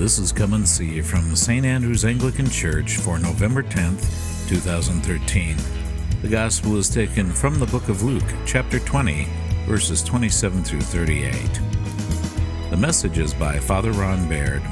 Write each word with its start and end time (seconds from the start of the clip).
This 0.00 0.18
is 0.18 0.32
Come 0.32 0.54
and 0.54 0.66
See 0.66 1.02
from 1.02 1.36
St. 1.36 1.66
Andrew's 1.66 2.06
Anglican 2.06 2.48
Church 2.48 2.96
for 2.96 3.18
November 3.18 3.62
10th, 3.62 4.48
2013. 4.48 5.58
The 6.22 6.28
Gospel 6.28 6.78
is 6.78 6.88
taken 6.88 7.30
from 7.30 7.58
the 7.58 7.66
book 7.66 7.86
of 7.90 8.02
Luke, 8.02 8.24
chapter 8.46 8.78
20, 8.78 9.28
verses 9.66 10.02
27 10.02 10.64
through 10.64 10.80
38. 10.80 11.34
The 12.70 12.78
message 12.78 13.18
is 13.18 13.34
by 13.34 13.58
Father 13.58 13.92
Ron 13.92 14.26
Baird. 14.26 14.62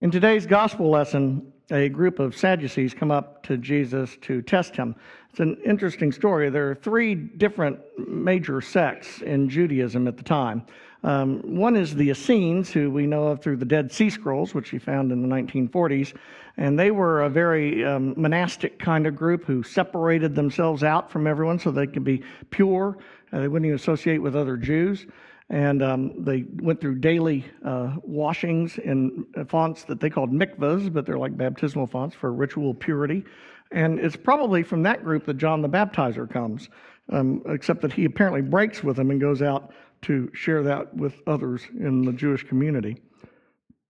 In 0.00 0.10
today's 0.10 0.46
gospel 0.46 0.88
lesson, 0.88 1.52
a 1.70 1.88
group 1.88 2.18
of 2.18 2.36
Sadducees 2.36 2.94
come 2.94 3.10
up 3.10 3.42
to 3.44 3.56
Jesus 3.56 4.16
to 4.22 4.42
test 4.42 4.74
him. 4.74 4.94
It's 5.30 5.40
an 5.40 5.58
interesting 5.64 6.12
story. 6.12 6.48
There 6.50 6.70
are 6.70 6.74
three 6.74 7.14
different 7.14 7.78
major 8.08 8.60
sects 8.60 9.20
in 9.20 9.48
Judaism 9.48 10.08
at 10.08 10.16
the 10.16 10.22
time. 10.22 10.64
Um, 11.04 11.40
one 11.42 11.76
is 11.76 11.94
the 11.94 12.10
Essenes, 12.10 12.72
who 12.72 12.90
we 12.90 13.06
know 13.06 13.28
of 13.28 13.40
through 13.40 13.56
the 13.56 13.64
Dead 13.64 13.92
Sea 13.92 14.10
Scrolls, 14.10 14.54
which 14.54 14.72
we 14.72 14.78
found 14.78 15.12
in 15.12 15.22
the 15.22 15.28
1940s. 15.28 16.14
And 16.56 16.76
they 16.76 16.90
were 16.90 17.22
a 17.22 17.28
very 17.28 17.84
um, 17.84 18.14
monastic 18.16 18.80
kind 18.80 19.06
of 19.06 19.14
group 19.14 19.44
who 19.44 19.62
separated 19.62 20.34
themselves 20.34 20.82
out 20.82 21.10
from 21.10 21.26
everyone 21.26 21.58
so 21.58 21.70
they 21.70 21.86
could 21.86 22.02
be 22.02 22.24
pure. 22.50 22.98
Uh, 23.32 23.40
they 23.40 23.48
wouldn't 23.48 23.66
even 23.66 23.76
associate 23.76 24.18
with 24.18 24.34
other 24.34 24.56
Jews 24.56 25.06
and 25.50 25.82
um, 25.82 26.24
they 26.24 26.44
went 26.56 26.80
through 26.80 26.96
daily 26.96 27.44
uh, 27.64 27.94
washings 28.02 28.78
in 28.78 29.24
fonts 29.48 29.84
that 29.84 30.00
they 30.00 30.10
called 30.10 30.30
mikvahs, 30.30 30.92
but 30.92 31.06
they're 31.06 31.18
like 31.18 31.36
baptismal 31.36 31.86
fonts 31.86 32.14
for 32.14 32.32
ritual 32.32 32.74
purity. 32.74 33.24
And 33.70 33.98
it's 33.98 34.16
probably 34.16 34.62
from 34.62 34.82
that 34.84 35.04
group 35.04 35.24
that 35.26 35.34
John 35.34 35.62
the 35.62 35.68
Baptizer 35.68 36.30
comes, 36.30 36.68
um, 37.10 37.42
except 37.46 37.80
that 37.82 37.92
he 37.92 38.04
apparently 38.04 38.42
breaks 38.42 38.82
with 38.82 38.96
them 38.96 39.10
and 39.10 39.20
goes 39.20 39.42
out 39.42 39.72
to 40.02 40.30
share 40.32 40.62
that 40.62 40.94
with 40.94 41.20
others 41.26 41.62
in 41.78 42.02
the 42.02 42.12
Jewish 42.12 42.44
community. 42.44 43.00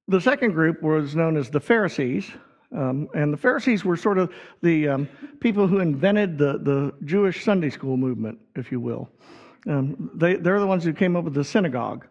The 0.09 0.21
second 0.21 0.53
group 0.53 0.83
was 0.83 1.15
known 1.15 1.37
as 1.37 1.51
the 1.51 1.61
Pharisees. 1.61 2.31
Um, 2.75 3.09
and 3.15 3.33
the 3.33 3.37
Pharisees 3.37 3.85
were 3.85 3.97
sort 3.97 4.19
of 4.19 4.33
the 4.63 4.89
um, 4.89 5.09
people 5.41 5.67
who 5.67 5.79
invented 5.79 6.39
the, 6.39 6.59
the 6.59 6.93
Jewish 7.05 7.43
Sunday 7.43 7.71
school 7.71 7.97
movement, 7.97 8.39
if 8.57 8.71
you 8.71 8.79
will. 8.79 9.09
Um, 9.67 10.11
they, 10.15 10.37
they're 10.37 10.61
the 10.61 10.67
ones 10.67 10.85
who 10.85 10.93
came 10.93 11.17
up 11.17 11.25
with 11.25 11.35
the 11.35 11.45
synagogue 11.45 12.07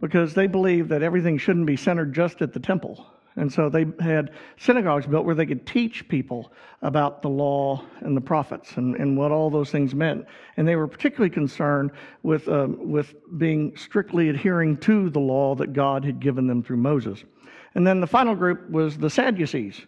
because 0.00 0.34
they 0.34 0.46
believed 0.46 0.88
that 0.90 1.02
everything 1.02 1.38
shouldn't 1.38 1.66
be 1.66 1.76
centered 1.76 2.12
just 2.12 2.42
at 2.42 2.52
the 2.52 2.60
temple. 2.60 3.06
And 3.36 3.50
so 3.50 3.70
they 3.70 3.86
had 4.00 4.32
synagogues 4.58 5.06
built 5.06 5.24
where 5.24 5.34
they 5.34 5.46
could 5.46 5.66
teach 5.66 6.06
people 6.08 6.52
about 6.82 7.22
the 7.22 7.30
law 7.30 7.82
and 8.00 8.16
the 8.16 8.20
prophets 8.20 8.76
and, 8.76 8.94
and 8.96 9.16
what 9.16 9.30
all 9.30 9.48
those 9.48 9.70
things 9.70 9.94
meant. 9.94 10.26
And 10.56 10.68
they 10.68 10.76
were 10.76 10.86
particularly 10.86 11.30
concerned 11.30 11.92
with, 12.22 12.46
um, 12.48 12.90
with 12.90 13.14
being 13.38 13.74
strictly 13.76 14.28
adhering 14.28 14.76
to 14.78 15.08
the 15.08 15.20
law 15.20 15.54
that 15.54 15.72
God 15.72 16.04
had 16.04 16.20
given 16.20 16.46
them 16.46 16.62
through 16.62 16.76
Moses. 16.76 17.24
And 17.74 17.86
then 17.86 18.00
the 18.00 18.06
final 18.06 18.34
group 18.34 18.68
was 18.68 18.98
the 18.98 19.08
Sadducees. 19.08 19.80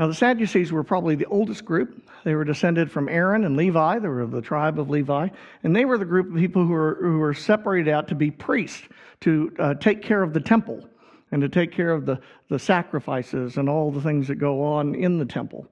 Now, 0.00 0.06
the 0.06 0.14
Sadducees 0.14 0.72
were 0.72 0.82
probably 0.82 1.14
the 1.14 1.26
oldest 1.26 1.66
group. 1.66 2.02
They 2.24 2.34
were 2.34 2.42
descended 2.42 2.90
from 2.90 3.06
Aaron 3.10 3.44
and 3.44 3.54
Levi. 3.54 3.98
They 3.98 4.08
were 4.08 4.22
of 4.22 4.30
the 4.30 4.40
tribe 4.40 4.78
of 4.78 4.88
Levi. 4.88 5.28
And 5.62 5.76
they 5.76 5.84
were 5.84 5.98
the 5.98 6.06
group 6.06 6.30
of 6.30 6.36
people 6.36 6.64
who 6.64 6.72
were, 6.72 6.96
who 7.02 7.18
were 7.18 7.34
separated 7.34 7.90
out 7.90 8.08
to 8.08 8.14
be 8.14 8.30
priests, 8.30 8.88
to 9.20 9.52
uh, 9.58 9.74
take 9.74 10.00
care 10.00 10.22
of 10.22 10.32
the 10.32 10.40
temple, 10.40 10.88
and 11.32 11.42
to 11.42 11.50
take 11.50 11.70
care 11.70 11.90
of 11.90 12.06
the, 12.06 12.18
the 12.48 12.58
sacrifices 12.58 13.58
and 13.58 13.68
all 13.68 13.90
the 13.90 14.00
things 14.00 14.26
that 14.28 14.36
go 14.36 14.62
on 14.62 14.94
in 14.94 15.18
the 15.18 15.26
temple. 15.26 15.68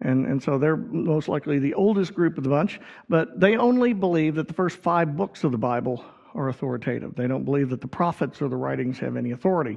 And, 0.00 0.26
and 0.26 0.40
so 0.40 0.58
they're 0.58 0.76
most 0.76 1.26
likely 1.26 1.58
the 1.58 1.74
oldest 1.74 2.14
group 2.14 2.38
of 2.38 2.44
the 2.44 2.50
bunch, 2.50 2.80
but 3.08 3.40
they 3.40 3.56
only 3.56 3.94
believe 3.94 4.36
that 4.36 4.46
the 4.46 4.54
first 4.54 4.78
five 4.78 5.16
books 5.16 5.42
of 5.42 5.50
the 5.50 5.58
Bible 5.58 6.04
are 6.36 6.50
authoritative. 6.50 7.16
They 7.16 7.26
don't 7.26 7.44
believe 7.44 7.70
that 7.70 7.80
the 7.80 7.88
prophets 7.88 8.40
or 8.40 8.48
the 8.48 8.56
writings 8.56 9.00
have 9.00 9.16
any 9.16 9.32
authority. 9.32 9.76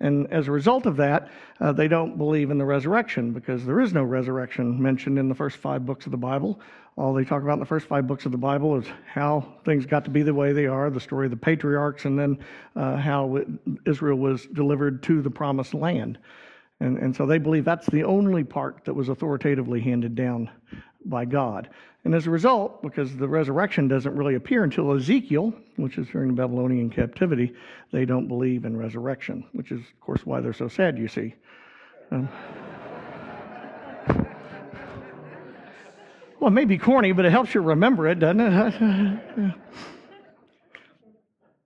And 0.00 0.30
as 0.32 0.48
a 0.48 0.52
result 0.52 0.86
of 0.86 0.96
that, 0.96 1.30
uh, 1.60 1.72
they 1.72 1.88
don't 1.88 2.18
believe 2.18 2.50
in 2.50 2.58
the 2.58 2.64
resurrection 2.64 3.32
because 3.32 3.64
there 3.64 3.80
is 3.80 3.92
no 3.92 4.02
resurrection 4.02 4.80
mentioned 4.80 5.18
in 5.18 5.28
the 5.28 5.34
first 5.34 5.56
five 5.56 5.86
books 5.86 6.06
of 6.06 6.12
the 6.12 6.18
Bible. 6.18 6.60
All 6.96 7.12
they 7.12 7.24
talk 7.24 7.42
about 7.42 7.54
in 7.54 7.60
the 7.60 7.66
first 7.66 7.86
five 7.86 8.06
books 8.06 8.24
of 8.26 8.32
the 8.32 8.38
Bible 8.38 8.76
is 8.76 8.86
how 9.06 9.54
things 9.64 9.86
got 9.86 10.04
to 10.04 10.10
be 10.10 10.22
the 10.22 10.34
way 10.34 10.52
they 10.52 10.66
are, 10.66 10.90
the 10.90 11.00
story 11.00 11.26
of 11.26 11.30
the 11.30 11.36
patriarchs, 11.36 12.04
and 12.04 12.18
then 12.18 12.38
uh, 12.76 12.96
how 12.96 13.36
it, 13.36 13.48
Israel 13.86 14.18
was 14.18 14.46
delivered 14.46 15.02
to 15.04 15.22
the 15.22 15.30
promised 15.30 15.74
land. 15.74 16.18
And, 16.80 16.98
and 16.98 17.14
so 17.14 17.24
they 17.24 17.38
believe 17.38 17.64
that's 17.64 17.86
the 17.86 18.04
only 18.04 18.44
part 18.44 18.84
that 18.84 18.94
was 18.94 19.08
authoritatively 19.08 19.80
handed 19.80 20.14
down 20.14 20.50
by 21.04 21.24
God. 21.24 21.68
And 22.04 22.14
as 22.14 22.26
a 22.26 22.30
result, 22.30 22.82
because 22.82 23.16
the 23.16 23.28
resurrection 23.28 23.88
doesn't 23.88 24.14
really 24.14 24.34
appear 24.34 24.62
until 24.62 24.92
Ezekiel, 24.94 25.54
which 25.76 25.96
is 25.96 26.06
during 26.08 26.28
the 26.28 26.34
Babylonian 26.34 26.90
captivity, 26.90 27.54
they 27.92 28.04
don't 28.04 28.28
believe 28.28 28.66
in 28.66 28.76
resurrection, 28.76 29.44
which 29.52 29.72
is, 29.72 29.80
of 29.80 30.00
course, 30.00 30.26
why 30.26 30.40
they're 30.40 30.52
so 30.52 30.68
sad, 30.68 30.98
you 30.98 31.08
see. 31.08 31.34
Um, 32.10 32.28
well, 36.40 36.48
it 36.48 36.50
may 36.50 36.66
be 36.66 36.76
corny, 36.76 37.12
but 37.12 37.24
it 37.24 37.30
helps 37.30 37.54
you 37.54 37.62
remember 37.62 38.06
it, 38.06 38.18
doesn't 38.18 38.40
it? 38.40 39.54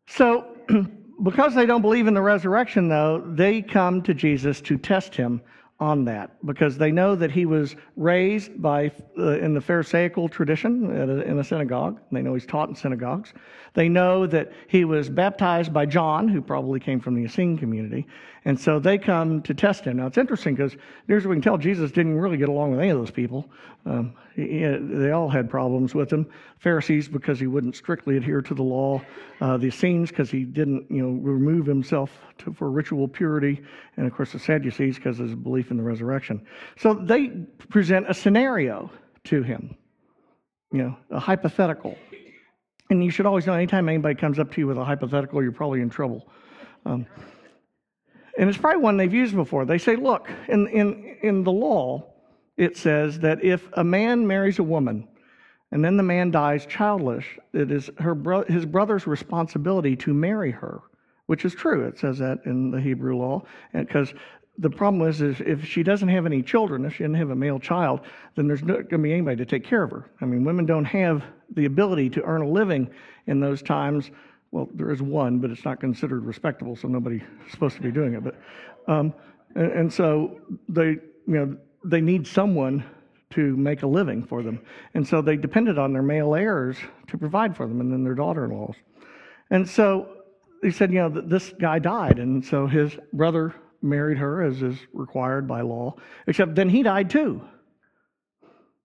so, 0.06 0.56
because 1.24 1.54
they 1.56 1.66
don't 1.66 1.82
believe 1.82 2.06
in 2.06 2.14
the 2.14 2.22
resurrection, 2.22 2.88
though, 2.88 3.24
they 3.26 3.60
come 3.60 4.02
to 4.02 4.14
Jesus 4.14 4.60
to 4.60 4.78
test 4.78 5.16
him 5.16 5.40
on 5.80 6.04
that 6.04 6.44
because 6.44 6.76
they 6.76 6.90
know 6.90 7.14
that 7.14 7.30
he 7.30 7.46
was 7.46 7.76
raised 7.96 8.60
by 8.60 8.90
uh, 9.16 9.38
in 9.38 9.54
the 9.54 9.60
pharisaical 9.60 10.28
tradition 10.28 10.90
a, 10.90 11.20
in 11.22 11.38
a 11.38 11.44
synagogue. 11.44 12.00
They 12.10 12.20
know 12.20 12.34
he's 12.34 12.46
taught 12.46 12.68
in 12.68 12.74
synagogues. 12.74 13.32
They 13.74 13.88
know 13.88 14.26
that 14.26 14.52
he 14.66 14.84
was 14.84 15.08
baptized 15.08 15.72
by 15.72 15.86
john 15.86 16.26
who 16.26 16.42
probably 16.42 16.80
came 16.80 16.98
from 16.98 17.14
the 17.14 17.24
essene 17.24 17.56
community 17.56 18.06
and 18.48 18.58
so 18.58 18.80
they 18.80 18.98
come 18.98 19.40
to 19.42 19.54
test 19.54 19.84
him 19.84 19.98
now 19.98 20.06
it's 20.06 20.18
interesting 20.18 20.54
because 20.54 20.74
here's 21.06 21.24
what 21.24 21.30
we 21.30 21.36
can 21.36 21.42
tell 21.42 21.58
jesus 21.58 21.92
didn't 21.92 22.18
really 22.18 22.36
get 22.36 22.48
along 22.48 22.72
with 22.72 22.80
any 22.80 22.88
of 22.88 22.98
those 22.98 23.10
people 23.10 23.48
um, 23.86 24.12
he, 24.34 24.64
they 24.80 25.12
all 25.12 25.28
had 25.28 25.48
problems 25.48 25.94
with 25.94 26.12
him 26.12 26.26
pharisees 26.58 27.08
because 27.08 27.38
he 27.38 27.46
wouldn't 27.46 27.76
strictly 27.76 28.16
adhere 28.16 28.42
to 28.42 28.54
the 28.54 28.62
law 28.62 29.00
uh, 29.40 29.56
the 29.56 29.68
essenes 29.68 30.10
because 30.10 30.30
he 30.30 30.44
didn't 30.44 30.84
you 30.90 31.02
know 31.02 31.10
remove 31.20 31.66
himself 31.66 32.10
to, 32.38 32.52
for 32.52 32.70
ritual 32.70 33.06
purity 33.06 33.62
and 33.98 34.06
of 34.06 34.14
course 34.14 34.32
the 34.32 34.38
sadducees 34.38 34.96
because 34.96 35.20
of 35.20 35.26
his 35.26 35.34
belief 35.34 35.70
in 35.70 35.76
the 35.76 35.82
resurrection. 35.82 36.40
So 36.78 36.94
they 36.94 37.28
present 37.68 38.06
a 38.08 38.14
scenario 38.14 38.90
to 39.24 39.42
him, 39.42 39.76
you 40.72 40.82
know, 40.82 40.96
a 41.10 41.18
hypothetical. 41.18 41.96
And 42.90 43.04
you 43.04 43.10
should 43.10 43.26
always 43.26 43.46
know 43.46 43.52
anytime 43.52 43.88
anybody 43.88 44.14
comes 44.14 44.38
up 44.38 44.52
to 44.52 44.60
you 44.60 44.66
with 44.66 44.78
a 44.78 44.84
hypothetical, 44.84 45.42
you're 45.42 45.52
probably 45.52 45.82
in 45.82 45.90
trouble. 45.90 46.28
Um, 46.86 47.06
and 48.38 48.48
it's 48.48 48.56
probably 48.56 48.80
one 48.80 48.96
they've 48.96 49.12
used 49.12 49.34
before. 49.34 49.64
They 49.64 49.78
say, 49.78 49.96
look, 49.96 50.30
in, 50.48 50.68
in, 50.68 51.16
in 51.22 51.44
the 51.44 51.52
law, 51.52 52.06
it 52.56 52.76
says 52.76 53.18
that 53.20 53.44
if 53.44 53.68
a 53.72 53.84
man 53.84 54.26
marries 54.26 54.60
a 54.60 54.62
woman 54.62 55.08
and 55.72 55.84
then 55.84 55.96
the 55.96 56.02
man 56.02 56.30
dies 56.30 56.64
childless, 56.64 57.24
it 57.52 57.70
is 57.70 57.90
her 57.98 58.14
bro- 58.14 58.44
his 58.44 58.64
brother's 58.64 59.06
responsibility 59.06 59.96
to 59.96 60.14
marry 60.14 60.52
her, 60.52 60.80
which 61.26 61.44
is 61.44 61.52
true. 61.52 61.86
It 61.86 61.98
says 61.98 62.18
that 62.18 62.38
in 62.46 62.70
the 62.70 62.80
Hebrew 62.80 63.16
law, 63.16 63.42
because 63.74 64.14
the 64.56 64.70
problem 64.70 65.06
is, 65.08 65.20
is 65.20 65.40
if 65.40 65.64
she 65.64 65.82
doesn't 65.82 66.08
have 66.08 66.24
any 66.24 66.42
children, 66.42 66.84
if 66.84 66.94
she 66.94 67.02
doesn't 67.02 67.14
have 67.14 67.30
a 67.30 67.36
male 67.36 67.58
child, 67.58 68.00
then 68.36 68.46
there's 68.46 68.62
not 68.62 68.76
going 68.76 68.88
to 68.88 68.98
be 68.98 69.12
anybody 69.12 69.36
to 69.36 69.46
take 69.46 69.64
care 69.64 69.82
of 69.82 69.90
her. 69.90 70.10
I 70.20 70.24
mean, 70.24 70.44
women 70.44 70.64
don't 70.64 70.84
have 70.84 71.24
the 71.54 71.64
ability 71.64 72.10
to 72.10 72.22
earn 72.22 72.42
a 72.42 72.48
living 72.48 72.88
in 73.26 73.40
those 73.40 73.62
times. 73.62 74.10
Well, 74.50 74.68
there 74.74 74.90
is 74.90 75.02
one, 75.02 75.38
but 75.38 75.50
it's 75.50 75.64
not 75.64 75.80
considered 75.80 76.24
respectable, 76.24 76.74
so 76.74 76.88
nobody's 76.88 77.22
supposed 77.50 77.76
to 77.76 77.82
be 77.82 77.90
doing 77.90 78.14
it. 78.14 78.24
But 78.24 78.36
um, 78.86 79.12
and, 79.54 79.72
and 79.72 79.92
so 79.92 80.40
they, 80.68 80.86
you 80.86 81.00
know, 81.26 81.56
they 81.84 82.00
need 82.00 82.26
someone 82.26 82.84
to 83.30 83.56
make 83.56 83.82
a 83.82 83.86
living 83.86 84.24
for 84.24 84.42
them, 84.42 84.60
and 84.94 85.06
so 85.06 85.20
they 85.20 85.36
depended 85.36 85.78
on 85.78 85.92
their 85.92 86.02
male 86.02 86.34
heirs 86.34 86.76
to 87.08 87.18
provide 87.18 87.54
for 87.54 87.66
them, 87.66 87.80
and 87.80 87.92
then 87.92 88.02
their 88.02 88.14
daughter-in-laws. 88.14 88.76
And 89.50 89.68
so 89.68 90.08
he 90.62 90.70
said, 90.70 90.92
you 90.92 90.98
know, 90.98 91.08
this 91.08 91.52
guy 91.60 91.78
died, 91.78 92.18
and 92.18 92.44
so 92.44 92.66
his 92.66 92.96
brother 93.12 93.54
married 93.82 94.18
her 94.18 94.42
as 94.42 94.62
is 94.62 94.78
required 94.92 95.46
by 95.46 95.60
law, 95.60 95.94
except 96.26 96.54
then 96.54 96.68
he 96.68 96.82
died 96.82 97.10
too. 97.10 97.42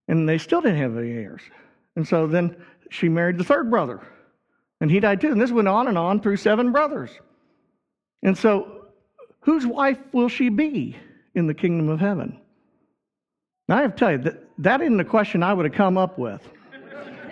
And 0.07 0.27
they 0.27 0.37
still 0.37 0.61
didn't 0.61 0.77
have 0.77 0.97
any 0.97 1.11
heirs. 1.11 1.41
And 1.95 2.07
so 2.07 2.27
then 2.27 2.57
she 2.89 3.07
married 3.07 3.37
the 3.37 3.43
third 3.43 3.69
brother, 3.69 4.01
and 4.83 4.91
he 4.91 4.99
died 4.99 5.21
too. 5.21 5.31
And 5.31 5.41
this 5.41 5.51
went 5.51 5.67
on 5.67 5.87
and 5.87 5.97
on 5.97 6.19
through 6.19 6.37
seven 6.37 6.71
brothers. 6.71 7.09
And 8.21 8.37
so, 8.37 8.85
whose 9.39 9.65
wife 9.65 9.97
will 10.11 10.29
she 10.29 10.49
be 10.49 10.95
in 11.33 11.47
the 11.47 11.53
kingdom 11.53 11.89
of 11.89 11.99
heaven? 11.99 12.37
Now, 13.67 13.77
I 13.77 13.81
have 13.81 13.95
to 13.95 13.97
tell 13.97 14.11
you, 14.11 14.17
that, 14.19 14.43
that 14.59 14.81
isn't 14.81 14.99
a 14.99 15.05
question 15.05 15.41
I 15.41 15.53
would 15.53 15.65
have 15.65 15.73
come 15.73 15.97
up 15.97 16.19
with. 16.19 16.41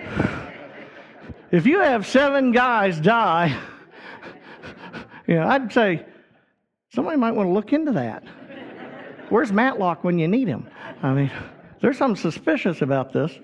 if 1.52 1.66
you 1.66 1.82
have 1.82 2.08
seven 2.08 2.54
guys 2.54 3.00
die, 3.00 3.56
you 5.28 5.36
know, 5.36 5.46
I'd 5.46 5.72
say, 5.74 6.06
Somebody 6.94 7.18
might 7.18 7.32
want 7.32 7.48
to 7.48 7.54
look 7.54 7.72
into 7.72 7.92
that. 7.94 8.24
Where's 9.30 9.52
Matlock 9.52 10.04
when 10.04 10.20
you 10.20 10.28
need 10.28 10.48
him? 10.48 10.68
I 11.02 11.14
mean, 11.14 11.32
there's 11.82 11.98
something 11.98 12.22
suspicious 12.22 12.82
about 12.82 13.14
this. 13.14 13.38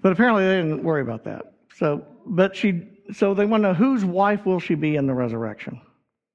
But 0.00 0.12
apparently 0.12 0.46
they 0.46 0.56
didn't 0.56 0.84
worry 0.84 1.02
about 1.02 1.24
that. 1.24 1.53
So, 1.78 2.04
but 2.26 2.56
she, 2.56 2.88
so 3.12 3.34
they 3.34 3.46
want 3.46 3.62
to 3.62 3.68
know 3.68 3.74
whose 3.74 4.04
wife 4.04 4.46
will 4.46 4.60
she 4.60 4.74
be 4.74 4.96
in 4.96 5.06
the 5.06 5.14
resurrection? 5.14 5.80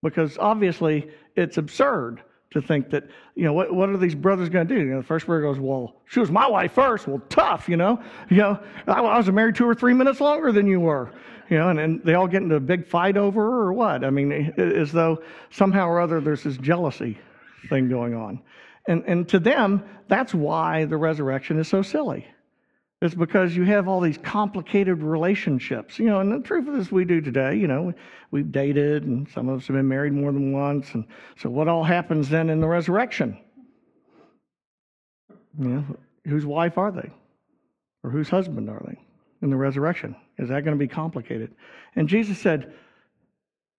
Because 0.04 0.38
obviously 0.38 1.10
it's 1.36 1.58
absurd 1.58 2.22
to 2.52 2.62
think 2.62 2.90
that, 2.90 3.04
you 3.36 3.44
know, 3.44 3.54
what, 3.54 3.74
what 3.74 3.90
are 3.90 3.98
these 3.98 4.16
brothers 4.16 4.50
going 4.50 4.68
to 4.68 4.74
do? 4.74 4.80
You 4.80 4.88
know, 4.88 5.02
the 5.02 5.08
first 5.08 5.28
brother 5.28 5.42
goes, 5.42 5.60
well, 5.60 6.02
she 6.06 6.20
was 6.20 6.32
my 6.32 6.48
wife 6.48 6.74
first. 6.74 7.08
Well, 7.08 7.22
tough, 7.30 7.70
you 7.70 7.78
know. 7.78 8.02
You 8.30 8.38
know, 8.38 8.60
I, 8.88 9.02
I 9.02 9.18
was 9.18 9.30
married 9.30 9.56
two 9.56 9.68
or 9.68 9.76
three 9.76 9.94
minutes 9.94 10.20
longer 10.20 10.52
than 10.52 10.68
you 10.68 10.80
were. 10.80 11.14
You 11.50 11.58
know, 11.58 11.70
and, 11.70 11.80
and 11.80 12.04
they 12.04 12.14
all 12.14 12.28
get 12.28 12.44
into 12.44 12.56
a 12.56 12.60
big 12.60 12.86
fight 12.86 13.18
over 13.18 13.42
her 13.42 13.62
or 13.62 13.74
what? 13.74 14.04
I 14.04 14.10
mean, 14.10 14.54
as 14.58 14.92
though 14.92 15.24
somehow 15.52 15.88
or 15.88 16.00
other 16.00 16.22
there's 16.22 16.44
this 16.44 16.58
jealousy 16.58 17.18
thing 17.70 17.90
going 17.90 18.14
on. 18.14 18.42
And, 18.88 19.04
and 19.06 19.28
to 19.30 19.40
them, 19.40 19.84
that's 20.08 20.34
why 20.34 20.86
the 20.86 20.98
resurrection 20.98 21.60
is 21.60 21.68
so 21.68 21.82
silly. 21.82 22.28
It's 23.02 23.16
because 23.16 23.56
you 23.56 23.64
have 23.64 23.88
all 23.88 24.02
these 24.02 24.18
complicated 24.18 25.02
relationships. 25.02 26.00
You 26.00 26.08
know, 26.08 26.20
and 26.20 26.32
the 26.32 26.46
truth 26.46 26.68
is, 26.78 26.92
we 26.92 27.06
do 27.06 27.22
today. 27.22 27.56
You 27.56 27.68
know, 27.68 27.94
we've 28.32 28.52
dated, 28.52 29.04
and 29.04 29.28
some 29.30 29.48
of 29.48 29.60
us 29.60 29.68
have 29.68 29.76
been 29.76 29.88
married 29.88 30.12
more 30.12 30.34
than 30.34 30.52
once. 30.52 30.94
And 30.94 31.06
so, 31.38 31.50
what 31.50 31.70
all 31.70 31.84
happens 31.84 32.28
then 32.28 32.50
in 32.50 32.60
the 32.60 32.68
resurrection? 32.68 33.38
You 35.58 35.68
know, 35.70 35.86
whose 36.26 36.46
wife 36.46 36.78
are 36.78 36.92
they? 36.92 37.10
Or 38.04 38.10
whose 38.10 38.30
husband 38.30 38.70
are 38.70 38.82
they 38.86 38.98
in 39.42 39.50
the 39.50 39.56
resurrection? 39.56 40.16
Is 40.38 40.50
that 40.50 40.66
going 40.66 40.78
to 40.78 40.80
be 40.80 40.88
complicated? 40.88 41.54
And 41.96 42.08
Jesus 42.08 42.38
said, 42.38 42.74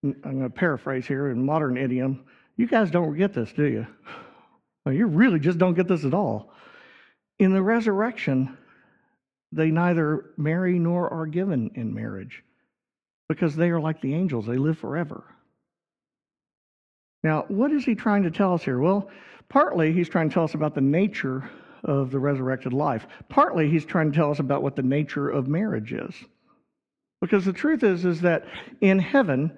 I'm 0.02 0.14
going 0.22 0.42
to 0.42 0.50
paraphrase 0.50 1.06
here 1.06 1.30
in 1.30 1.44
modern 1.44 1.76
idiom, 1.76 2.24
you 2.56 2.66
guys 2.66 2.90
don't 2.90 3.16
get 3.16 3.34
this, 3.34 3.52
do 3.52 3.64
you? 3.64 3.86
Well, 4.86 4.94
you 4.94 5.08
really 5.08 5.38
just 5.38 5.58
don't 5.58 5.74
get 5.74 5.88
this 5.88 6.06
at 6.06 6.14
all. 6.14 6.54
In 7.38 7.52
the 7.52 7.60
resurrection, 7.60 8.56
they 9.52 9.70
neither 9.70 10.30
marry 10.36 10.78
nor 10.78 11.12
are 11.12 11.26
given 11.26 11.70
in 11.74 11.94
marriage 11.94 12.42
because 13.28 13.54
they 13.54 13.70
are 13.70 13.80
like 13.80 14.00
the 14.00 14.14
angels, 14.14 14.46
they 14.46 14.56
live 14.56 14.78
forever. 14.78 15.24
Now, 17.22 17.44
what 17.48 17.70
is 17.70 17.84
he 17.84 17.94
trying 17.94 18.22
to 18.22 18.30
tell 18.30 18.54
us 18.54 18.62
here? 18.62 18.78
Well, 18.78 19.10
partly 19.48 19.92
he's 19.92 20.08
trying 20.08 20.28
to 20.28 20.34
tell 20.34 20.44
us 20.44 20.54
about 20.54 20.74
the 20.74 20.80
nature 20.80 21.48
of 21.84 22.10
the 22.10 22.18
resurrected 22.18 22.72
life. 22.72 23.06
Partly 23.28 23.68
he's 23.68 23.84
trying 23.84 24.10
to 24.10 24.16
tell 24.16 24.30
us 24.30 24.38
about 24.38 24.62
what 24.62 24.76
the 24.76 24.82
nature 24.82 25.28
of 25.28 25.48
marriage 25.48 25.92
is. 25.92 26.14
Because 27.20 27.44
the 27.44 27.52
truth 27.52 27.82
is 27.82 28.04
is 28.04 28.20
that 28.22 28.46
in 28.80 28.98
heaven 28.98 29.52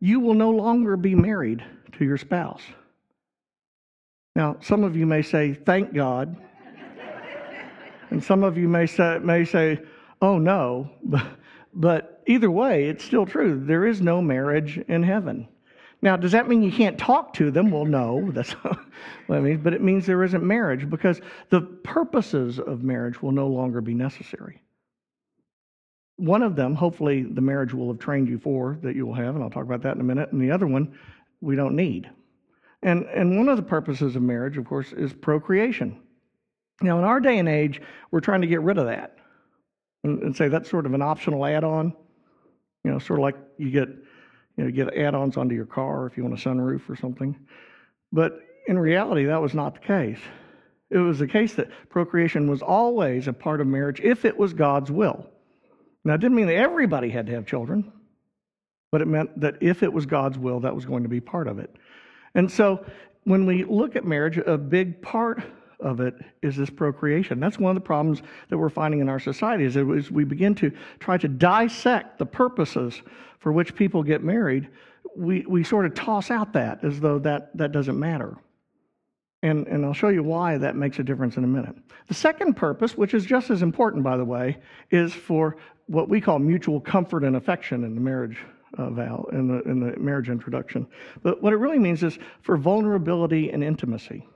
you 0.00 0.20
will 0.20 0.34
no 0.34 0.50
longer 0.50 0.96
be 0.96 1.14
married 1.14 1.64
to 1.92 2.04
your 2.04 2.18
spouse. 2.18 2.62
Now, 4.36 4.56
some 4.60 4.84
of 4.84 4.96
you 4.96 5.04
may 5.04 5.22
say, 5.22 5.54
"Thank 5.54 5.92
God." 5.92 6.36
And 8.10 8.22
some 8.22 8.42
of 8.42 8.56
you 8.56 8.68
may 8.68 8.86
say, 8.86 9.18
may 9.18 9.44
say 9.44 9.80
oh 10.22 10.38
no, 10.38 10.90
but, 11.74 12.22
either 12.26 12.50
way, 12.50 12.88
it's 12.88 13.04
still 13.04 13.26
true. 13.26 13.62
There 13.64 13.86
is 13.86 14.00
no 14.00 14.20
marriage 14.20 14.78
in 14.88 15.02
heaven. 15.02 15.48
Now, 16.00 16.16
does 16.16 16.32
that 16.32 16.48
mean 16.48 16.62
you 16.62 16.70
can't 16.70 16.98
talk 16.98 17.32
to 17.34 17.50
them? 17.50 17.70
Well, 17.70 17.84
no, 17.84 18.30
that's 18.32 18.52
what 18.52 18.78
I 19.28 19.40
mean, 19.40 19.58
but 19.58 19.74
it 19.74 19.82
means 19.82 20.06
there 20.06 20.24
isn't 20.24 20.44
marriage 20.44 20.88
because 20.88 21.20
the 21.50 21.60
purposes 21.60 22.58
of 22.58 22.82
marriage 22.82 23.22
will 23.22 23.32
no 23.32 23.48
longer 23.48 23.80
be 23.80 23.94
necessary. 23.94 24.62
One 26.16 26.42
of 26.42 26.56
them, 26.56 26.74
hopefully, 26.74 27.22
the 27.22 27.40
marriage 27.40 27.72
will 27.72 27.88
have 27.88 28.00
trained 28.00 28.28
you 28.28 28.38
for 28.38 28.78
that 28.82 28.96
you 28.96 29.06
will 29.06 29.14
have, 29.14 29.36
and 29.36 29.44
I'll 29.44 29.50
talk 29.50 29.64
about 29.64 29.82
that 29.82 29.94
in 29.94 30.00
a 30.00 30.04
minute. 30.04 30.32
And 30.32 30.40
the 30.40 30.50
other 30.50 30.66
one, 30.66 30.98
we 31.40 31.54
don't 31.54 31.76
need. 31.76 32.10
And, 32.82 33.04
and 33.06 33.36
one 33.36 33.48
of 33.48 33.56
the 33.56 33.62
purposes 33.62 34.16
of 34.16 34.22
marriage, 34.22 34.58
of 34.58 34.64
course, 34.64 34.92
is 34.92 35.12
procreation. 35.12 36.00
Now, 36.80 36.98
in 36.98 37.04
our 37.04 37.20
day 37.20 37.38
and 37.38 37.48
age, 37.48 37.80
we're 38.10 38.20
trying 38.20 38.42
to 38.42 38.46
get 38.46 38.60
rid 38.60 38.78
of 38.78 38.86
that 38.86 39.16
and, 40.04 40.22
and 40.22 40.36
say 40.36 40.48
that's 40.48 40.70
sort 40.70 40.86
of 40.86 40.94
an 40.94 41.02
optional 41.02 41.44
add 41.44 41.64
on. 41.64 41.92
You 42.84 42.92
know, 42.92 42.98
sort 42.98 43.18
of 43.18 43.24
like 43.24 43.36
you 43.58 43.70
get, 43.70 43.88
you 44.56 44.64
know, 44.64 44.70
get 44.70 44.94
add 44.96 45.14
ons 45.14 45.36
onto 45.36 45.54
your 45.54 45.66
car 45.66 46.06
if 46.06 46.16
you 46.16 46.22
want 46.22 46.38
a 46.38 46.48
sunroof 46.48 46.88
or 46.88 46.96
something. 46.96 47.36
But 48.12 48.40
in 48.68 48.78
reality, 48.78 49.24
that 49.24 49.42
was 49.42 49.54
not 49.54 49.74
the 49.74 49.80
case. 49.80 50.20
It 50.90 50.98
was 50.98 51.18
the 51.18 51.26
case 51.26 51.54
that 51.54 51.68
procreation 51.90 52.48
was 52.48 52.62
always 52.62 53.28
a 53.28 53.32
part 53.32 53.60
of 53.60 53.66
marriage 53.66 54.00
if 54.00 54.24
it 54.24 54.36
was 54.36 54.54
God's 54.54 54.90
will. 54.90 55.26
Now, 56.04 56.14
it 56.14 56.20
didn't 56.20 56.36
mean 56.36 56.46
that 56.46 56.56
everybody 56.56 57.10
had 57.10 57.26
to 57.26 57.32
have 57.32 57.44
children, 57.44 57.92
but 58.90 59.02
it 59.02 59.08
meant 59.08 59.38
that 59.40 59.56
if 59.60 59.82
it 59.82 59.92
was 59.92 60.06
God's 60.06 60.38
will, 60.38 60.60
that 60.60 60.74
was 60.74 60.86
going 60.86 61.02
to 61.02 61.08
be 61.08 61.20
part 61.20 61.48
of 61.48 61.58
it. 61.58 61.74
And 62.34 62.50
so 62.50 62.86
when 63.24 63.44
we 63.44 63.64
look 63.64 63.96
at 63.96 64.06
marriage, 64.06 64.38
a 64.38 64.56
big 64.56 65.02
part 65.02 65.42
of 65.80 66.00
it 66.00 66.14
is 66.42 66.56
this 66.56 66.70
procreation. 66.70 67.40
That's 67.40 67.58
one 67.58 67.70
of 67.70 67.74
the 67.80 67.86
problems 67.86 68.22
that 68.48 68.58
we're 68.58 68.68
finding 68.68 69.00
in 69.00 69.08
our 69.08 69.20
society 69.20 69.64
is 69.64 69.76
as 69.76 70.10
we 70.10 70.24
begin 70.24 70.54
to 70.56 70.72
try 70.98 71.16
to 71.18 71.28
dissect 71.28 72.18
the 72.18 72.26
purposes 72.26 73.02
for 73.38 73.52
which 73.52 73.74
people 73.74 74.02
get 74.02 74.22
married, 74.22 74.68
we, 75.16 75.44
we 75.46 75.62
sort 75.62 75.86
of 75.86 75.94
toss 75.94 76.30
out 76.30 76.52
that 76.52 76.82
as 76.84 77.00
though 77.00 77.18
that, 77.20 77.56
that 77.56 77.72
doesn't 77.72 77.98
matter. 77.98 78.36
And, 79.42 79.68
and 79.68 79.84
I'll 79.84 79.92
show 79.92 80.08
you 80.08 80.24
why 80.24 80.58
that 80.58 80.74
makes 80.74 80.98
a 80.98 81.04
difference 81.04 81.36
in 81.36 81.44
a 81.44 81.48
minute. 81.48 81.76
The 82.08 82.14
second 82.14 82.54
purpose, 82.54 82.96
which 82.96 83.14
is 83.14 83.24
just 83.24 83.50
as 83.50 83.62
important, 83.62 84.02
by 84.02 84.16
the 84.16 84.24
way, 84.24 84.58
is 84.90 85.12
for 85.12 85.56
what 85.86 86.08
we 86.08 86.20
call 86.20 86.40
mutual 86.40 86.80
comfort 86.80 87.22
and 87.22 87.36
affection 87.36 87.84
in 87.84 87.94
the 87.94 88.00
marriage 88.00 88.38
uh, 88.76 88.90
vow, 88.90 89.26
in 89.32 89.46
the, 89.46 89.62
in 89.62 89.80
the 89.80 89.96
marriage 89.98 90.28
introduction. 90.28 90.86
But 91.22 91.40
what 91.40 91.52
it 91.52 91.56
really 91.56 91.78
means 91.78 92.02
is 92.02 92.18
for 92.42 92.56
vulnerability 92.56 93.50
and 93.50 93.62
intimacy 93.62 94.26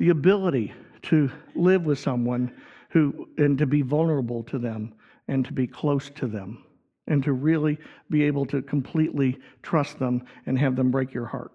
the 0.00 0.08
ability 0.08 0.72
to 1.02 1.30
live 1.54 1.84
with 1.84 1.98
someone 1.98 2.50
who 2.88 3.28
and 3.36 3.58
to 3.58 3.66
be 3.66 3.82
vulnerable 3.82 4.42
to 4.42 4.58
them 4.58 4.94
and 5.28 5.44
to 5.44 5.52
be 5.52 5.66
close 5.66 6.08
to 6.10 6.26
them 6.26 6.64
and 7.06 7.22
to 7.22 7.34
really 7.34 7.78
be 8.08 8.22
able 8.24 8.46
to 8.46 8.62
completely 8.62 9.38
trust 9.62 9.98
them 9.98 10.24
and 10.46 10.58
have 10.58 10.74
them 10.74 10.90
break 10.90 11.12
your 11.12 11.26
heart. 11.26 11.52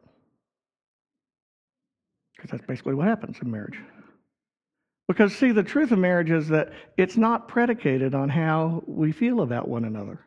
Because 2.36 2.52
that's 2.52 2.66
basically 2.68 2.94
what 2.94 3.08
happens 3.08 3.38
in 3.42 3.50
marriage. 3.50 3.80
Because, 5.08 5.36
see, 5.36 5.52
the 5.52 5.64
truth 5.64 5.92
of 5.92 5.98
marriage 5.98 6.30
is 6.30 6.48
that 6.50 6.72
it's 6.98 7.18
not 7.18 7.48
predicated 7.48 8.14
on 8.14 8.30
how 8.30 8.84
we 8.86 9.12
feel 9.12 9.42
about 9.42 9.68
one 9.68 9.86
another. 9.86 10.20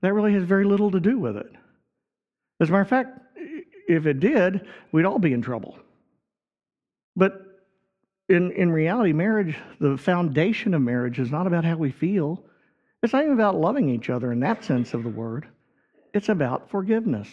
That 0.00 0.14
really 0.14 0.32
has 0.32 0.44
very 0.44 0.64
little 0.64 0.90
to 0.90 1.00
do 1.00 1.18
with 1.18 1.36
it. 1.36 1.50
As 2.60 2.70
a 2.70 2.72
matter 2.72 2.82
of 2.82 2.88
fact, 2.88 3.18
if 3.88 4.06
it 4.06 4.20
did, 4.20 4.66
we'd 4.92 5.04
all 5.04 5.18
be 5.18 5.34
in 5.34 5.42
trouble. 5.42 5.78
But 7.16 7.42
in, 8.28 8.52
in 8.52 8.70
reality, 8.70 9.12
marriage, 9.12 9.56
the 9.80 9.96
foundation 9.96 10.74
of 10.74 10.82
marriage 10.82 11.18
is 11.18 11.30
not 11.30 11.46
about 11.46 11.64
how 11.64 11.76
we 11.76 11.90
feel. 11.90 12.44
It's 13.02 13.12
not 13.12 13.22
even 13.22 13.34
about 13.34 13.56
loving 13.56 13.88
each 13.88 14.10
other 14.10 14.32
in 14.32 14.40
that 14.40 14.64
sense 14.64 14.94
of 14.94 15.02
the 15.02 15.08
word. 15.08 15.46
It's 16.12 16.28
about 16.28 16.70
forgiveness. 16.70 17.28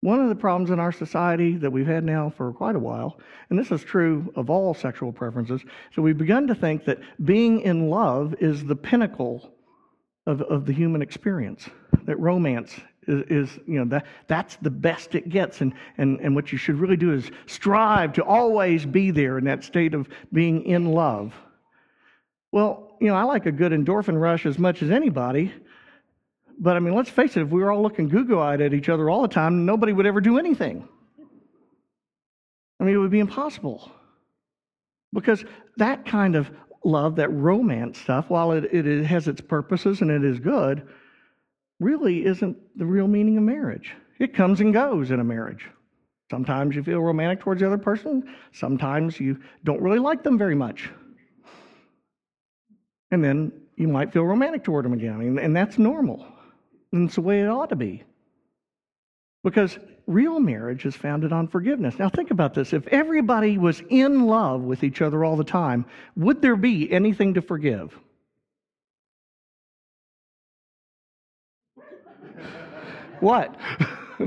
One 0.00 0.20
of 0.20 0.28
the 0.28 0.34
problems 0.34 0.70
in 0.70 0.78
our 0.78 0.92
society 0.92 1.56
that 1.56 1.70
we've 1.70 1.86
had 1.86 2.04
now 2.04 2.30
for 2.30 2.52
quite 2.52 2.76
a 2.76 2.80
while, 2.80 3.18
and 3.50 3.58
this 3.58 3.72
is 3.72 3.82
true 3.82 4.32
of 4.36 4.50
all 4.50 4.74
sexual 4.74 5.12
preferences, 5.12 5.62
so 5.94 6.02
we've 6.02 6.18
begun 6.18 6.46
to 6.46 6.54
think 6.54 6.84
that 6.84 7.00
being 7.24 7.60
in 7.60 7.88
love 7.88 8.34
is 8.38 8.64
the 8.64 8.76
pinnacle 8.76 9.52
of, 10.26 10.42
of 10.42 10.66
the 10.66 10.72
human 10.72 11.02
experience, 11.02 11.68
that 12.04 12.18
romance 12.20 12.78
is, 13.06 13.50
is, 13.50 13.58
you 13.66 13.78
know 13.78 13.84
that 13.86 14.06
that's 14.26 14.56
the 14.56 14.70
best 14.70 15.14
it 15.14 15.28
gets. 15.28 15.60
And, 15.60 15.74
and 15.98 16.20
and 16.20 16.34
what 16.34 16.52
you 16.52 16.58
should 16.58 16.76
really 16.76 16.96
do 16.96 17.12
is 17.12 17.30
strive 17.46 18.12
to 18.14 18.24
always 18.24 18.84
be 18.84 19.10
there 19.10 19.38
in 19.38 19.44
that 19.44 19.64
state 19.64 19.94
of 19.94 20.08
being 20.32 20.64
in 20.64 20.92
love. 20.92 21.34
Well 22.52 22.96
you 23.00 23.08
know 23.08 23.14
i 23.14 23.24
like 23.24 23.44
a 23.44 23.52
good 23.52 23.72
endorphin 23.72 24.20
rush 24.20 24.46
as 24.46 24.58
much 24.58 24.82
as 24.82 24.90
anybody. 24.90 25.52
But 26.58 26.76
i 26.76 26.80
mean 26.80 26.94
let's 26.94 27.10
face 27.10 27.36
it 27.36 27.42
if 27.42 27.48
we 27.48 27.62
were 27.62 27.70
all 27.70 27.82
looking 27.82 28.08
goo-goo-eyed 28.08 28.60
at 28.60 28.74
each 28.74 28.88
other 28.88 29.10
all 29.10 29.22
the 29.22 29.28
time 29.28 29.66
nobody 29.66 29.92
would 29.92 30.06
ever 30.06 30.20
do 30.20 30.38
anything. 30.38 30.88
I 32.80 32.84
mean 32.84 32.94
it 32.94 32.98
would 32.98 33.10
be 33.10 33.20
impossible. 33.20 33.90
Because 35.12 35.44
that 35.76 36.04
kind 36.04 36.34
of 36.34 36.50
love 36.84 37.16
that 37.16 37.32
romance 37.32 37.98
stuff 37.98 38.28
while 38.28 38.52
it, 38.52 38.64
it 38.64 39.04
has 39.04 39.28
its 39.28 39.40
purposes 39.40 40.02
and 40.02 40.10
it 40.10 40.24
is 40.24 40.38
good 40.38 40.86
really 41.80 42.24
isn't 42.24 42.56
the 42.78 42.86
real 42.86 43.08
meaning 43.08 43.36
of 43.36 43.42
marriage. 43.42 43.94
It 44.18 44.34
comes 44.34 44.60
and 44.60 44.72
goes 44.72 45.10
in 45.10 45.20
a 45.20 45.24
marriage. 45.24 45.68
Sometimes 46.30 46.74
you 46.74 46.82
feel 46.82 47.00
romantic 47.00 47.40
towards 47.40 47.60
the 47.60 47.66
other 47.66 47.78
person, 47.78 48.34
sometimes 48.52 49.20
you 49.20 49.38
don't 49.64 49.80
really 49.80 49.98
like 49.98 50.22
them 50.22 50.36
very 50.36 50.56
much. 50.56 50.90
And 53.12 53.22
then 53.22 53.52
you 53.76 53.86
might 53.86 54.12
feel 54.12 54.24
romantic 54.24 54.64
toward 54.64 54.84
them 54.84 54.92
again, 54.92 55.38
and 55.38 55.54
that's 55.54 55.78
normal. 55.78 56.26
And 56.92 57.06
it's 57.06 57.14
the 57.14 57.20
way 57.20 57.42
it 57.42 57.46
ought 57.46 57.68
to 57.68 57.76
be. 57.76 58.02
Because 59.44 59.78
real 60.06 60.40
marriage 60.40 60.86
is 60.86 60.96
founded 60.96 61.32
on 61.32 61.46
forgiveness. 61.46 61.98
Now, 61.98 62.08
think 62.08 62.32
about 62.32 62.54
this. 62.54 62.72
If 62.72 62.88
everybody 62.88 63.58
was 63.58 63.80
in 63.90 64.26
love 64.26 64.62
with 64.62 64.82
each 64.82 65.02
other 65.02 65.24
all 65.24 65.36
the 65.36 65.44
time, 65.44 65.86
would 66.16 66.42
there 66.42 66.56
be 66.56 66.90
anything 66.90 67.34
to 67.34 67.42
forgive? 67.42 67.96
What? 73.20 73.54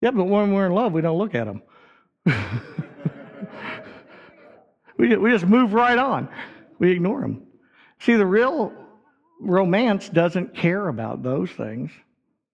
yeah, 0.00 0.10
but 0.10 0.24
when 0.24 0.52
we're 0.52 0.66
in 0.66 0.72
love, 0.72 0.92
we 0.92 1.00
don't 1.00 1.18
look 1.18 1.34
at 1.34 1.46
them. 1.46 1.62
we, 4.98 5.16
we 5.16 5.30
just 5.30 5.46
move 5.46 5.72
right 5.72 5.98
on. 5.98 6.28
We 6.78 6.90
ignore 6.90 7.20
them. 7.20 7.46
See, 8.00 8.14
the 8.14 8.26
real 8.26 8.72
romance 9.40 10.08
doesn't 10.08 10.54
care 10.54 10.88
about 10.88 11.22
those 11.22 11.50
things. 11.50 11.90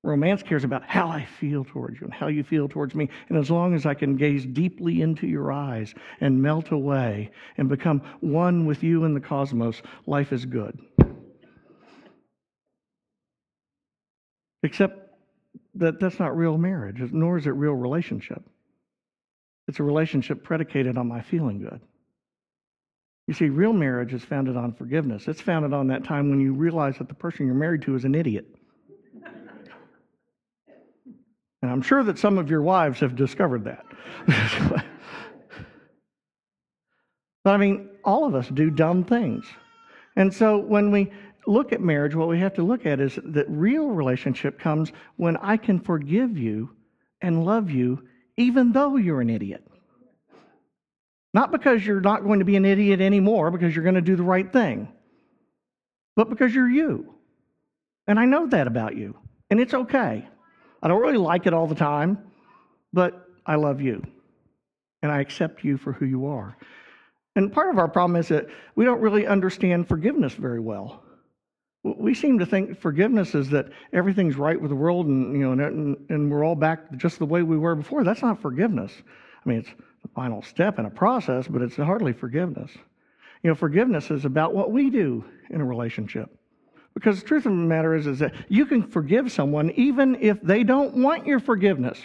Romance 0.04 0.42
cares 0.44 0.62
about 0.62 0.84
how 0.84 1.08
I 1.08 1.24
feel 1.24 1.64
towards 1.64 2.00
you 2.00 2.04
and 2.04 2.14
how 2.14 2.28
you 2.28 2.44
feel 2.44 2.68
towards 2.68 2.94
me. 2.94 3.08
And 3.28 3.36
as 3.36 3.50
long 3.50 3.74
as 3.74 3.84
I 3.84 3.94
can 3.94 4.16
gaze 4.16 4.46
deeply 4.46 5.02
into 5.02 5.26
your 5.26 5.50
eyes 5.50 5.92
and 6.20 6.40
melt 6.40 6.70
away 6.70 7.30
and 7.56 7.68
become 7.68 8.02
one 8.20 8.64
with 8.64 8.82
you 8.82 9.04
in 9.04 9.14
the 9.14 9.20
cosmos, 9.20 9.82
life 10.06 10.32
is 10.32 10.46
good. 10.46 10.78
Except 14.62 15.16
that 15.74 15.98
that's 16.00 16.18
not 16.18 16.36
real 16.36 16.58
marriage, 16.58 17.00
nor 17.12 17.36
is 17.36 17.46
it 17.46 17.50
real 17.50 17.74
relationship. 17.74 18.42
It's 19.66 19.80
a 19.80 19.84
relationship 19.84 20.44
predicated 20.44 20.96
on 20.96 21.08
my 21.08 21.22
feeling 21.22 21.60
good. 21.60 21.80
You 23.26 23.34
see, 23.34 23.50
real 23.50 23.74
marriage 23.74 24.14
is 24.14 24.24
founded 24.24 24.56
on 24.56 24.72
forgiveness. 24.72 25.28
It's 25.28 25.40
founded 25.40 25.74
on 25.74 25.88
that 25.88 26.04
time 26.04 26.30
when 26.30 26.40
you 26.40 26.54
realize 26.54 26.96
that 26.98 27.08
the 27.08 27.14
person 27.14 27.46
you're 27.46 27.54
married 27.54 27.82
to 27.82 27.94
is 27.94 28.04
an 28.04 28.14
idiot. 28.14 28.57
And 31.62 31.70
I'm 31.70 31.82
sure 31.82 32.02
that 32.04 32.18
some 32.18 32.38
of 32.38 32.50
your 32.50 32.62
wives 32.62 33.00
have 33.00 33.16
discovered 33.16 33.64
that. 33.64 33.84
but 37.44 37.50
I 37.50 37.56
mean, 37.56 37.90
all 38.04 38.24
of 38.24 38.34
us 38.34 38.48
do 38.48 38.70
dumb 38.70 39.04
things. 39.04 39.46
And 40.16 40.32
so 40.32 40.58
when 40.58 40.90
we 40.90 41.10
look 41.46 41.72
at 41.72 41.80
marriage, 41.80 42.14
what 42.14 42.28
we 42.28 42.38
have 42.40 42.54
to 42.54 42.62
look 42.62 42.86
at 42.86 43.00
is 43.00 43.18
that 43.24 43.46
real 43.48 43.88
relationship 43.88 44.58
comes 44.58 44.92
when 45.16 45.36
I 45.38 45.56
can 45.56 45.80
forgive 45.80 46.38
you 46.38 46.70
and 47.20 47.44
love 47.44 47.70
you 47.70 48.02
even 48.36 48.72
though 48.72 48.96
you're 48.96 49.20
an 49.20 49.30
idiot. 49.30 49.64
Not 51.34 51.50
because 51.50 51.84
you're 51.84 52.00
not 52.00 52.22
going 52.22 52.38
to 52.38 52.44
be 52.44 52.56
an 52.56 52.64
idiot 52.64 53.00
anymore, 53.00 53.50
because 53.50 53.74
you're 53.74 53.82
going 53.82 53.96
to 53.96 54.00
do 54.00 54.16
the 54.16 54.22
right 54.22 54.50
thing, 54.50 54.88
but 56.16 56.30
because 56.30 56.54
you're 56.54 56.70
you. 56.70 57.14
And 58.06 58.18
I 58.18 58.24
know 58.24 58.46
that 58.46 58.66
about 58.66 58.96
you. 58.96 59.16
And 59.50 59.60
it's 59.60 59.74
okay. 59.74 60.26
I 60.82 60.88
don't 60.88 61.00
really 61.00 61.18
like 61.18 61.46
it 61.46 61.54
all 61.54 61.66
the 61.66 61.74
time, 61.74 62.18
but 62.92 63.28
I 63.46 63.56
love 63.56 63.80
you. 63.80 64.02
And 65.02 65.12
I 65.12 65.20
accept 65.20 65.64
you 65.64 65.76
for 65.76 65.92
who 65.92 66.06
you 66.06 66.26
are. 66.26 66.56
And 67.36 67.52
part 67.52 67.70
of 67.70 67.78
our 67.78 67.88
problem 67.88 68.16
is 68.16 68.28
that 68.28 68.46
we 68.74 68.84
don't 68.84 69.00
really 69.00 69.26
understand 69.26 69.86
forgiveness 69.86 70.34
very 70.34 70.60
well. 70.60 71.02
We 71.84 72.12
seem 72.12 72.38
to 72.40 72.46
think 72.46 72.80
forgiveness 72.80 73.34
is 73.34 73.48
that 73.50 73.68
everything's 73.92 74.36
right 74.36 74.60
with 74.60 74.70
the 74.70 74.76
world 74.76 75.06
and, 75.06 75.32
you 75.32 75.54
know, 75.54 75.64
and, 75.64 75.96
and 76.08 76.30
we're 76.30 76.44
all 76.44 76.56
back 76.56 76.92
just 76.96 77.20
the 77.20 77.26
way 77.26 77.42
we 77.42 77.56
were 77.56 77.76
before. 77.76 78.02
That's 78.02 78.22
not 78.22 78.42
forgiveness. 78.42 78.92
I 79.44 79.48
mean, 79.48 79.58
it's 79.58 79.70
the 80.02 80.08
final 80.08 80.42
step 80.42 80.78
in 80.78 80.86
a 80.86 80.90
process, 80.90 81.46
but 81.46 81.62
it's 81.62 81.76
hardly 81.76 82.12
forgiveness. 82.12 82.72
You 83.42 83.50
know, 83.50 83.54
forgiveness 83.54 84.10
is 84.10 84.24
about 84.24 84.52
what 84.52 84.72
we 84.72 84.90
do 84.90 85.24
in 85.50 85.60
a 85.60 85.64
relationship. 85.64 86.37
Because 86.98 87.20
the 87.20 87.28
truth 87.28 87.46
of 87.46 87.52
the 87.52 87.58
matter 87.58 87.94
is, 87.94 88.08
is 88.08 88.18
that 88.18 88.34
you 88.48 88.66
can 88.66 88.82
forgive 88.82 89.30
someone 89.30 89.70
even 89.76 90.16
if 90.16 90.42
they 90.42 90.64
don't 90.64 90.96
want 90.96 91.28
your 91.28 91.38
forgiveness. 91.38 91.96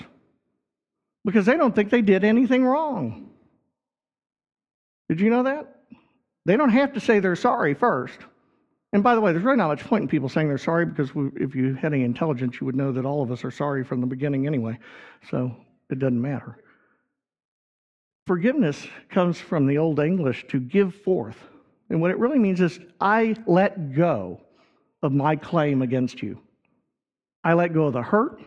Because 1.26 1.48
they 1.48 1.58
don't 1.58 1.74
think 1.74 1.90
they 1.90 2.04
did 2.04 2.24
anything 2.24 2.64
wrong. 2.64 3.32
Did 5.10 5.20
you 5.20 5.32
know 5.32 5.42
that? 5.42 5.80
They 6.46 6.58
don't 6.58 6.70
have 6.70 6.94
to 6.94 7.00
say 7.00 7.20
they're 7.20 7.36
sorry 7.36 7.74
first. 7.74 8.20
And 8.92 9.02
by 9.02 9.16
the 9.16 9.22
way, 9.22 9.32
there's 9.32 9.44
really 9.44 9.58
not 9.58 9.70
much 9.70 9.84
point 9.84 10.04
in 10.04 10.08
people 10.08 10.30
saying 10.30 10.48
they're 10.48 10.60
sorry 10.60 10.86
because 10.86 11.16
we, 11.16 11.32
if 11.38 11.56
you 11.56 11.74
had 11.74 11.92
any 11.92 12.04
intelligence, 12.04 12.62
you 12.62 12.66
would 12.68 12.76
know 12.76 12.92
that 12.92 13.04
all 13.04 13.24
of 13.24 13.32
us 13.32 13.44
are 13.44 13.50
sorry 13.50 13.84
from 13.84 14.00
the 14.00 14.06
beginning 14.06 14.46
anyway. 14.46 14.78
So 15.32 15.56
it 15.90 15.98
doesn't 15.98 16.22
matter. 16.22 16.60
Forgiveness 18.28 18.86
comes 19.10 19.40
from 19.40 19.66
the 19.66 19.80
Old 19.80 20.00
English 20.00 20.46
to 20.50 20.60
give 20.60 20.94
forth. 20.94 21.38
And 21.90 22.00
what 22.00 22.12
it 22.12 22.20
really 22.20 22.38
means 22.38 22.62
is, 22.62 22.80
I 23.02 23.36
let 23.48 23.96
go 23.96 24.40
of 25.04 25.12
my 25.12 25.36
claim 25.36 25.82
against 25.82 26.24
you. 26.24 26.40
I 27.44 27.54
let 27.54 27.74
go 27.74 27.86
of 27.86 27.94
the 27.94 28.02
hurt. 28.02 28.42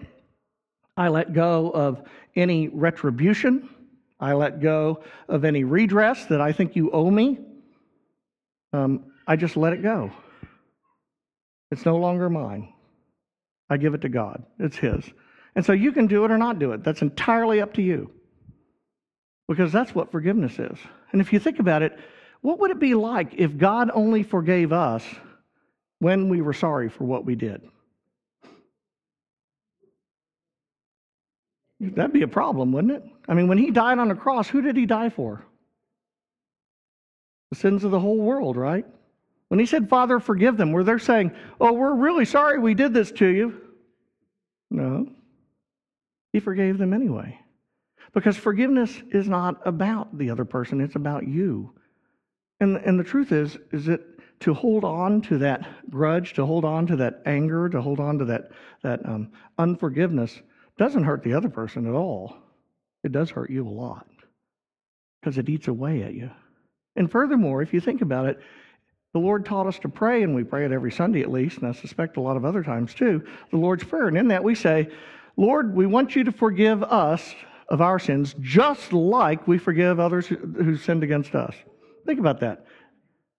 I 0.96 1.08
let 1.08 1.34
go 1.34 1.70
of 1.70 2.02
any 2.34 2.68
retribution. 2.68 3.68
I 4.18 4.32
let 4.32 4.60
go 4.60 5.04
of 5.28 5.44
any 5.44 5.64
redress 5.64 6.25
that 6.26 6.40
I 6.40 6.52
think 6.52 6.75
you 6.75 6.90
owe 6.90 7.10
me. 7.10 7.38
Um, 8.72 9.12
I 9.26 9.36
just 9.36 9.56
let 9.56 9.75
it 9.75 9.82
go. 9.82 10.10
It's 11.70 11.84
no 11.84 11.96
longer 11.98 12.30
mine. 12.30 12.72
I 13.68 13.76
give 13.76 13.94
it 13.94 14.00
to 14.02 14.08
God, 14.08 14.42
it's 14.58 14.76
His. 14.76 15.04
And 15.54 15.64
so 15.64 15.72
you 15.72 15.92
can 15.92 16.06
do 16.06 16.25
it 16.25 16.30
or 16.30 16.38
not 16.38 16.58
do 16.58 16.72
it. 16.72 16.82
That's 16.82 17.02
entirely 17.02 17.60
up 17.60 17.75
to 17.75 17.82
you. 17.82 18.10
Because 19.48 19.72
that's 19.72 19.94
what 19.94 20.10
forgiveness 20.10 20.58
is. 20.58 20.78
And 21.12 21.20
if 21.20 21.32
you 21.32 21.38
think 21.38 21.58
about 21.58 21.82
it, 21.82 21.98
what 22.40 22.58
would 22.60 22.70
it 22.70 22.78
be 22.78 22.94
like 22.94 23.34
if 23.36 23.56
God 23.56 23.90
only 23.92 24.22
forgave 24.22 24.72
us 24.72 25.04
when 25.98 26.28
we 26.28 26.40
were 26.40 26.52
sorry 26.52 26.88
for 26.88 27.04
what 27.04 27.24
we 27.24 27.34
did? 27.34 27.62
That'd 31.80 32.12
be 32.12 32.22
a 32.22 32.28
problem, 32.28 32.72
wouldn't 32.72 32.94
it? 32.94 33.04
I 33.28 33.34
mean, 33.34 33.48
when 33.48 33.58
he 33.58 33.70
died 33.70 33.98
on 33.98 34.08
the 34.08 34.14
cross, 34.14 34.48
who 34.48 34.62
did 34.62 34.76
he 34.76 34.86
die 34.86 35.10
for? 35.10 35.44
The 37.50 37.56
sins 37.56 37.84
of 37.84 37.90
the 37.90 38.00
whole 38.00 38.18
world, 38.18 38.56
right? 38.56 38.86
When 39.48 39.60
he 39.60 39.66
said, 39.66 39.88
Father, 39.88 40.18
forgive 40.18 40.56
them, 40.56 40.72
were 40.72 40.84
they 40.84 40.98
saying, 40.98 41.32
Oh, 41.60 41.72
we're 41.72 41.94
really 41.94 42.24
sorry 42.24 42.58
we 42.58 42.74
did 42.74 42.92
this 42.92 43.12
to 43.12 43.26
you? 43.26 43.60
No. 44.70 45.08
He 46.32 46.40
forgave 46.40 46.78
them 46.78 46.92
anyway. 46.92 47.38
Because 48.12 48.36
forgiveness 48.36 49.02
is 49.10 49.28
not 49.28 49.60
about 49.66 50.16
the 50.16 50.30
other 50.30 50.44
person, 50.44 50.80
it's 50.80 50.96
about 50.96 51.28
you. 51.28 51.72
And, 52.60 52.76
and 52.78 52.98
the 52.98 53.04
truth 53.04 53.30
is, 53.32 53.58
is 53.72 53.84
that 53.86 54.00
to 54.40 54.54
hold 54.54 54.84
on 54.84 55.20
to 55.22 55.38
that 55.38 55.66
grudge, 55.90 56.34
to 56.34 56.44
hold 56.44 56.64
on 56.64 56.86
to 56.86 56.96
that 56.96 57.22
anger, 57.26 57.68
to 57.68 57.80
hold 57.80 58.00
on 58.00 58.18
to 58.18 58.24
that, 58.26 58.50
that 58.82 59.04
um, 59.06 59.30
unforgiveness 59.58 60.40
doesn't 60.78 61.04
hurt 61.04 61.22
the 61.22 61.32
other 61.32 61.48
person 61.48 61.86
at 61.86 61.94
all. 61.94 62.36
It 63.02 63.12
does 63.12 63.30
hurt 63.30 63.50
you 63.50 63.66
a 63.66 63.70
lot 63.70 64.06
because 65.20 65.38
it 65.38 65.48
eats 65.48 65.68
away 65.68 66.02
at 66.02 66.14
you. 66.14 66.30
And 66.96 67.10
furthermore, 67.10 67.62
if 67.62 67.72
you 67.72 67.80
think 67.80 68.02
about 68.02 68.26
it, 68.26 68.40
the 69.12 69.20
Lord 69.20 69.46
taught 69.46 69.66
us 69.66 69.78
to 69.78 69.88
pray, 69.88 70.22
and 70.22 70.34
we 70.34 70.44
pray 70.44 70.66
it 70.66 70.72
every 70.72 70.92
Sunday 70.92 71.22
at 71.22 71.30
least, 71.30 71.58
and 71.58 71.66
I 71.66 71.72
suspect 71.72 72.18
a 72.18 72.20
lot 72.20 72.36
of 72.36 72.44
other 72.44 72.62
times 72.62 72.92
too, 72.92 73.24
the 73.50 73.56
Lord's 73.56 73.84
Prayer. 73.84 74.08
And 74.08 74.18
in 74.18 74.28
that 74.28 74.44
we 74.44 74.54
say, 74.54 74.88
Lord, 75.36 75.74
we 75.74 75.86
want 75.86 76.14
you 76.14 76.24
to 76.24 76.32
forgive 76.32 76.82
us 76.82 77.34
of 77.68 77.80
our 77.80 77.98
sins 77.98 78.34
just 78.40 78.92
like 78.92 79.48
we 79.48 79.58
forgive 79.58 79.98
others 79.98 80.26
who 80.26 80.76
sinned 80.76 81.02
against 81.02 81.34
us. 81.34 81.54
Think 82.04 82.20
about 82.20 82.40
that. 82.40 82.66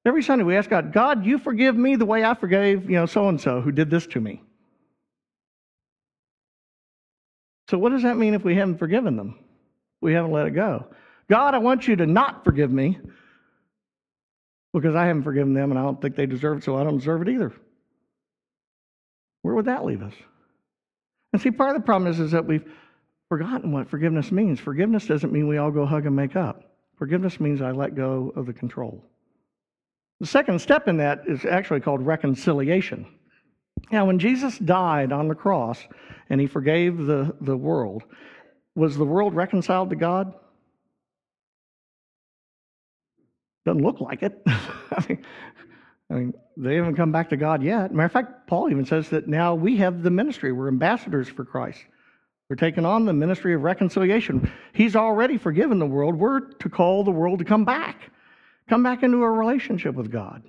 Every 0.07 0.23
Sunday 0.23 0.45
we 0.45 0.55
ask 0.55 0.69
God, 0.69 0.93
God, 0.93 1.25
you 1.25 1.37
forgive 1.37 1.75
me 1.75 1.97
the 1.97 2.05
way 2.05 2.23
I 2.23 2.33
forgave, 2.33 2.89
you 2.89 2.95
know, 2.95 3.05
so 3.05 3.27
and 3.27 3.41
so 3.41 3.59
who 3.59 3.73
did 3.73 3.89
this 3.89 4.07
to 4.07 4.21
me. 4.21 4.41
So 7.69 7.77
what 7.77 7.89
does 7.89 8.03
that 8.03 8.17
mean 8.17 8.33
if 8.33 8.45
we 8.45 8.55
haven't 8.55 8.77
forgiven 8.77 9.17
them? 9.17 9.37
We 9.99 10.13
haven't 10.13 10.31
let 10.31 10.47
it 10.47 10.51
go. 10.51 10.87
God, 11.29 11.53
I 11.53 11.57
want 11.57 11.89
you 11.89 11.97
to 11.97 12.05
not 12.05 12.45
forgive 12.45 12.71
me 12.71 12.97
because 14.73 14.95
I 14.95 15.07
haven't 15.07 15.23
forgiven 15.23 15.53
them 15.53 15.71
and 15.71 15.79
I 15.79 15.83
don't 15.83 16.01
think 16.01 16.15
they 16.15 16.25
deserve 16.25 16.59
it, 16.59 16.63
so 16.63 16.77
I 16.77 16.85
don't 16.85 16.99
deserve 16.99 17.21
it 17.23 17.27
either. 17.27 17.51
Where 19.41 19.55
would 19.55 19.65
that 19.65 19.83
leave 19.83 20.01
us? 20.01 20.13
And 21.33 21.41
see, 21.41 21.51
part 21.51 21.75
of 21.75 21.81
the 21.81 21.85
problem 21.85 22.09
is, 22.09 22.21
is 22.21 22.31
that 22.31 22.45
we've 22.45 22.71
forgotten 23.27 23.73
what 23.73 23.89
forgiveness 23.89 24.31
means. 24.31 24.61
Forgiveness 24.61 25.05
doesn't 25.05 25.33
mean 25.33 25.49
we 25.49 25.57
all 25.57 25.71
go 25.71 25.85
hug 25.85 26.05
and 26.05 26.15
make 26.15 26.37
up. 26.37 26.63
Forgiveness 26.97 27.41
means 27.41 27.61
I 27.61 27.71
let 27.71 27.93
go 27.93 28.31
of 28.37 28.45
the 28.45 28.53
control. 28.53 29.03
The 30.19 30.27
second 30.27 30.59
step 30.59 30.87
in 30.87 30.97
that 30.97 31.23
is 31.27 31.45
actually 31.45 31.81
called 31.81 32.05
reconciliation. 32.05 33.05
Now, 33.91 34.05
when 34.05 34.19
Jesus 34.19 34.57
died 34.57 35.11
on 35.11 35.27
the 35.27 35.35
cross 35.35 35.79
and 36.29 36.41
he 36.41 36.47
forgave 36.47 37.05
the, 37.05 37.35
the 37.41 37.55
world, 37.55 38.03
was 38.75 38.97
the 38.97 39.05
world 39.05 39.35
reconciled 39.35 39.91
to 39.91 39.95
God? 39.95 40.33
Doesn't 43.65 43.83
look 43.83 43.99
like 43.99 44.23
it. 44.23 44.41
I, 44.47 45.05
mean, 45.07 45.25
I 46.09 46.13
mean, 46.13 46.33
they 46.55 46.75
haven't 46.75 46.95
come 46.95 47.11
back 47.11 47.29
to 47.29 47.37
God 47.37 47.61
yet. 47.61 47.93
Matter 47.93 48.05
of 48.05 48.11
fact, 48.11 48.47
Paul 48.47 48.69
even 48.71 48.85
says 48.85 49.09
that 49.09 49.27
now 49.27 49.55
we 49.55 49.77
have 49.77 50.03
the 50.03 50.09
ministry. 50.09 50.51
We're 50.51 50.69
ambassadors 50.69 51.27
for 51.27 51.45
Christ. 51.45 51.83
We're 52.49 52.55
taking 52.55 52.85
on 52.85 53.05
the 53.05 53.13
ministry 53.13 53.53
of 53.53 53.61
reconciliation. 53.61 54.49
He's 54.73 54.95
already 54.95 55.37
forgiven 55.37 55.79
the 55.79 55.85
world. 55.85 56.15
We're 56.15 56.39
to 56.39 56.69
call 56.69 57.03
the 57.03 57.11
world 57.11 57.39
to 57.39 57.45
come 57.45 57.65
back, 57.65 58.09
come 58.69 58.83
back 58.83 59.03
into 59.03 59.23
a 59.23 59.29
relationship 59.29 59.95
with 59.95 60.11
God. 60.11 60.43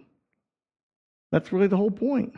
That's 1.30 1.52
really 1.52 1.66
the 1.66 1.76
whole 1.76 1.90
point. 1.90 2.32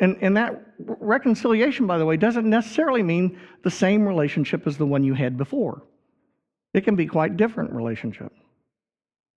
And, 0.00 0.18
and 0.20 0.36
that 0.36 0.62
reconciliation, 0.78 1.86
by 1.86 1.98
the 1.98 2.04
way, 2.04 2.16
doesn't 2.16 2.48
necessarily 2.48 3.02
mean 3.02 3.38
the 3.62 3.70
same 3.70 4.06
relationship 4.06 4.66
as 4.66 4.76
the 4.76 4.86
one 4.86 5.04
you 5.04 5.14
had 5.14 5.36
before. 5.36 5.82
It 6.74 6.82
can 6.82 6.96
be 6.96 7.06
quite 7.06 7.36
different 7.36 7.72
relationship 7.72 8.32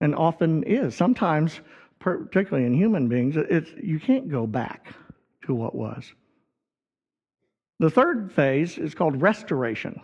and 0.01 0.13
often 0.15 0.63
is. 0.63 0.95
Sometimes, 0.95 1.61
particularly 1.99 2.65
in 2.65 2.73
human 2.73 3.07
beings, 3.07 3.35
it's, 3.37 3.71
you 3.81 3.99
can't 3.99 4.29
go 4.29 4.45
back 4.45 4.93
to 5.45 5.55
what 5.55 5.75
was. 5.75 6.13
The 7.79 7.89
third 7.89 8.33
phase 8.33 8.77
is 8.77 8.93
called 8.93 9.21
restoration. 9.21 10.01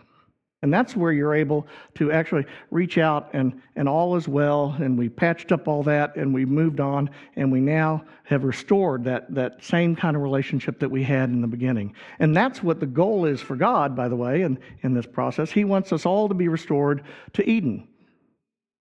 And 0.61 0.73
that's 0.73 0.95
where 0.95 1.11
you're 1.11 1.35
able 1.35 1.67
to 1.95 2.11
actually 2.11 2.45
reach 2.71 2.97
out 2.97 3.29
and, 3.33 3.61
and 3.75 3.87
all 3.87 4.15
is 4.15 4.27
well, 4.27 4.75
and 4.79 4.97
we 4.97 5.09
patched 5.09 5.51
up 5.51 5.67
all 5.67 5.83
that 5.83 6.15
and 6.15 6.33
we 6.33 6.43
moved 6.45 6.79
on, 6.79 7.09
and 7.35 7.51
we 7.51 7.59
now 7.59 8.03
have 8.23 8.43
restored 8.43 9.03
that, 9.03 9.31
that 9.35 9.63
same 9.63 9.95
kind 9.95 10.15
of 10.15 10.23
relationship 10.23 10.79
that 10.79 10.89
we 10.89 11.03
had 11.03 11.29
in 11.29 11.41
the 11.41 11.47
beginning. 11.47 11.93
And 12.17 12.35
that's 12.35 12.63
what 12.63 12.79
the 12.79 12.87
goal 12.87 13.25
is 13.25 13.41
for 13.41 13.55
God, 13.55 13.95
by 13.95 14.07
the 14.07 14.15
way, 14.15 14.41
in, 14.41 14.57
in 14.81 14.93
this 14.95 15.05
process. 15.05 15.51
He 15.51 15.65
wants 15.65 15.93
us 15.93 16.05
all 16.05 16.27
to 16.29 16.33
be 16.33 16.47
restored 16.47 17.03
to 17.33 17.47
Eden. 17.47 17.87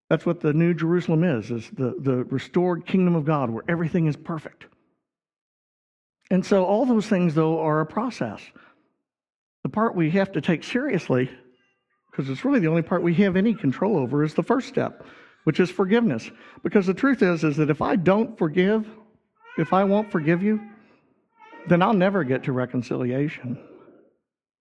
That's 0.09 0.25
what 0.25 0.41
the 0.41 0.53
New 0.53 0.75
Jerusalem 0.75 1.25
is, 1.25 1.51
is 1.51 1.69
the, 1.71 1.97
the 1.99 2.25
restored 2.25 2.87
kingdom 2.87 3.15
of 3.15 3.25
God 3.25 3.51
where 3.51 3.65
everything 3.69 4.07
is 4.07 4.17
perfect. 4.17 4.67
And 6.31 6.47
so 6.47 6.65
all 6.65 6.87
those 6.87 7.07
things, 7.07 7.35
though, 7.35 7.61
are 7.61 7.81
a 7.81 7.87
process. 7.87 8.41
The 9.65 9.69
part 9.69 9.95
we 9.95 10.11
have 10.11 10.33
to 10.33 10.41
take 10.41 10.65
seriously 10.65 11.31
because 12.15 12.31
it's 12.31 12.45
really 12.45 12.61
the 12.61 12.69
only 12.69 12.83
part 12.83 13.03
we 13.03 13.15
have 13.15 13.35
any 13.35 13.55
control 13.55 13.97
over 13.97 14.23
is 14.23 14.35
the 14.35 14.43
first 14.43 14.69
step, 14.69 15.05
which 15.43 15.59
is 15.59 15.69
forgiveness. 15.69 16.31
Because 16.63 16.87
the 16.87 16.95
truth 16.95 17.23
is, 17.23 17.43
is 17.43 17.57
that 17.57 17.71
if 17.71 17.83
I 17.83 17.97
don't 17.97 18.39
forgive, 18.39 18.87
if 19.59 19.73
I 19.73 19.83
won't 19.83 20.13
forgive 20.13 20.41
you, 20.41 20.61
then 21.67 21.83
I'll 21.83 21.93
never 21.93 22.23
get 22.23 22.45
to 22.45 22.53
reconciliation. 22.53 23.59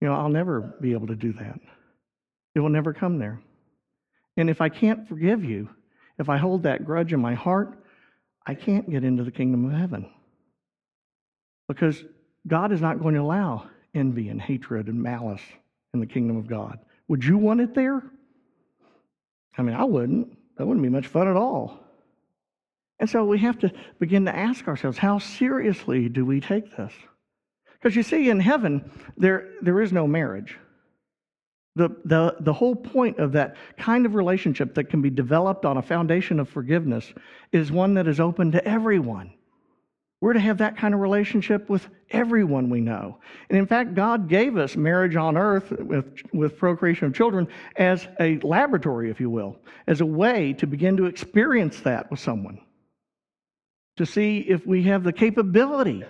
You 0.02 0.08
know, 0.08 0.16
I'll 0.16 0.30
never 0.30 0.62
be 0.82 0.94
able 0.94 1.06
to 1.08 1.16
do 1.16 1.32
that. 1.34 1.60
It 2.56 2.60
will 2.60 2.70
never 2.70 2.92
come 2.92 3.20
there. 3.20 3.40
And 4.36 4.50
if 4.50 4.60
I 4.60 4.70
can't 4.70 5.08
forgive 5.08 5.44
you, 5.44 5.70
if 6.18 6.30
I 6.30 6.38
hold 6.38 6.64
that 6.64 6.86
grudge 6.86 7.14
in 7.14 7.20
my 7.20 7.36
heart, 7.36 7.78
I 8.48 8.56
can't 8.56 8.90
get 8.90 9.04
into 9.04 9.24
the 9.24 9.32
kingdom 9.32 9.66
of 9.66 9.80
heaven. 9.80 10.10
Because 11.68 12.04
God 12.48 12.72
is 12.72 12.82
not 12.82 13.00
going 13.00 13.14
to 13.14 13.22
allow 13.22 13.70
envy 13.94 14.30
and 14.30 14.42
hatred 14.42 14.88
and 14.88 15.04
malice 15.04 15.44
in 15.94 16.00
the 16.00 16.08
kingdom 16.08 16.36
of 16.36 16.48
God. 16.48 16.80
Would 17.08 17.24
you 17.24 17.38
want 17.38 17.62
it 17.62 17.74
there? 17.74 18.02
I 19.58 19.62
mean, 19.62 19.76
I 19.76 19.84
wouldn't. 19.84 20.38
That 20.58 20.66
wouldn't 20.66 20.84
be 20.84 20.90
much 20.90 21.08
fun 21.08 21.28
at 21.28 21.36
all. 21.36 21.80
And 23.00 23.10
so 23.10 23.26
we 23.26 23.40
have 23.40 23.60
to 23.60 23.72
begin 24.00 24.26
to 24.26 24.36
ask 24.36 24.68
ourselves 24.68 24.98
how 24.98 25.20
seriously 25.20 26.10
do 26.10 26.26
we 26.26 26.40
take 26.40 26.76
this? 26.78 26.94
Because 27.74 27.96
you 27.96 28.04
see, 28.04 28.30
in 28.30 28.40
heaven, 28.40 28.90
there, 29.18 29.52
there 29.62 29.82
is 29.82 29.92
no 29.92 30.08
marriage. 30.08 30.58
The, 31.76 31.90
the, 32.06 32.36
the 32.40 32.54
whole 32.54 32.76
point 32.76 33.18
of 33.18 33.32
that 33.34 33.58
kind 33.78 34.06
of 34.06 34.16
relationship 34.16 34.76
that 34.76 34.86
can 34.86 35.02
be 35.02 35.10
developed 35.10 35.66
on 35.66 35.78
a 35.78 35.82
foundation 35.82 36.40
of 36.40 36.48
forgiveness 36.48 37.12
is 37.52 37.72
one 37.72 37.96
that 37.96 38.08
is 38.08 38.20
open 38.20 38.52
to 38.52 38.66
everyone. 38.66 39.34
We're 40.24 40.32
to 40.32 40.40
have 40.40 40.60
that 40.60 40.78
kind 40.78 40.94
of 40.94 41.02
relationship 41.02 41.70
with 41.70 41.90
everyone 42.12 42.70
we 42.70 42.80
know. 42.80 43.18
And 43.50 43.60
in 43.60 43.68
fact, 43.68 43.94
God 43.94 44.30
gave 44.30 44.56
us 44.56 44.78
marriage 44.78 45.18
on 45.18 45.36
earth 45.36 45.72
with, 45.72 46.06
with 46.32 46.58
procreation 46.58 47.08
of 47.08 47.14
children 47.14 47.46
as 47.76 48.08
a 48.22 48.38
laboratory, 48.40 49.12
if 49.12 49.20
you 49.20 49.30
will, 49.30 49.58
as 49.86 50.00
a 50.00 50.06
way 50.06 50.54
to 50.54 50.66
begin 50.66 50.96
to 50.96 51.08
experience 51.08 51.82
that 51.82 52.10
with 52.10 52.22
someone, 52.22 52.58
to 53.98 54.06
see 54.06 54.38
if 54.38 54.66
we 54.66 54.84
have 54.84 55.04
the 55.04 55.12
capability. 55.12 56.06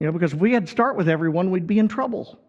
You 0.00 0.06
know, 0.08 0.10
because 0.10 0.32
if 0.32 0.40
we 0.40 0.52
had 0.52 0.66
to 0.66 0.72
start 0.72 0.96
with 0.96 1.08
everyone, 1.08 1.52
we'd 1.52 1.68
be 1.68 1.78
in 1.78 1.86
trouble. 1.86 2.40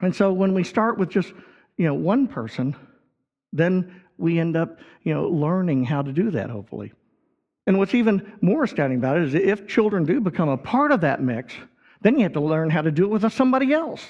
And 0.00 0.16
so 0.16 0.32
when 0.32 0.54
we 0.54 0.64
start 0.64 0.96
with 0.96 1.10
just, 1.10 1.34
you 1.76 1.84
know, 1.84 1.92
one 1.92 2.26
person, 2.26 2.74
then 3.52 4.00
we 4.16 4.38
end 4.38 4.56
up, 4.56 4.78
you 5.02 5.12
know, 5.12 5.28
learning 5.28 5.84
how 5.84 6.00
to 6.00 6.10
do 6.10 6.30
that, 6.30 6.48
hopefully. 6.48 6.94
And 7.70 7.78
what's 7.78 7.94
even 7.94 8.32
more 8.40 8.64
astounding 8.64 8.98
about 8.98 9.18
it 9.18 9.22
is 9.22 9.34
if 9.36 9.68
children 9.68 10.04
do 10.04 10.20
become 10.20 10.48
a 10.48 10.56
part 10.56 10.90
of 10.90 11.02
that 11.02 11.22
mix, 11.22 11.54
then 12.00 12.16
you 12.16 12.24
have 12.24 12.32
to 12.32 12.40
learn 12.40 12.68
how 12.68 12.82
to 12.82 12.90
do 12.90 13.04
it 13.04 13.08
with 13.10 13.32
somebody 13.32 13.72
else. 13.72 14.04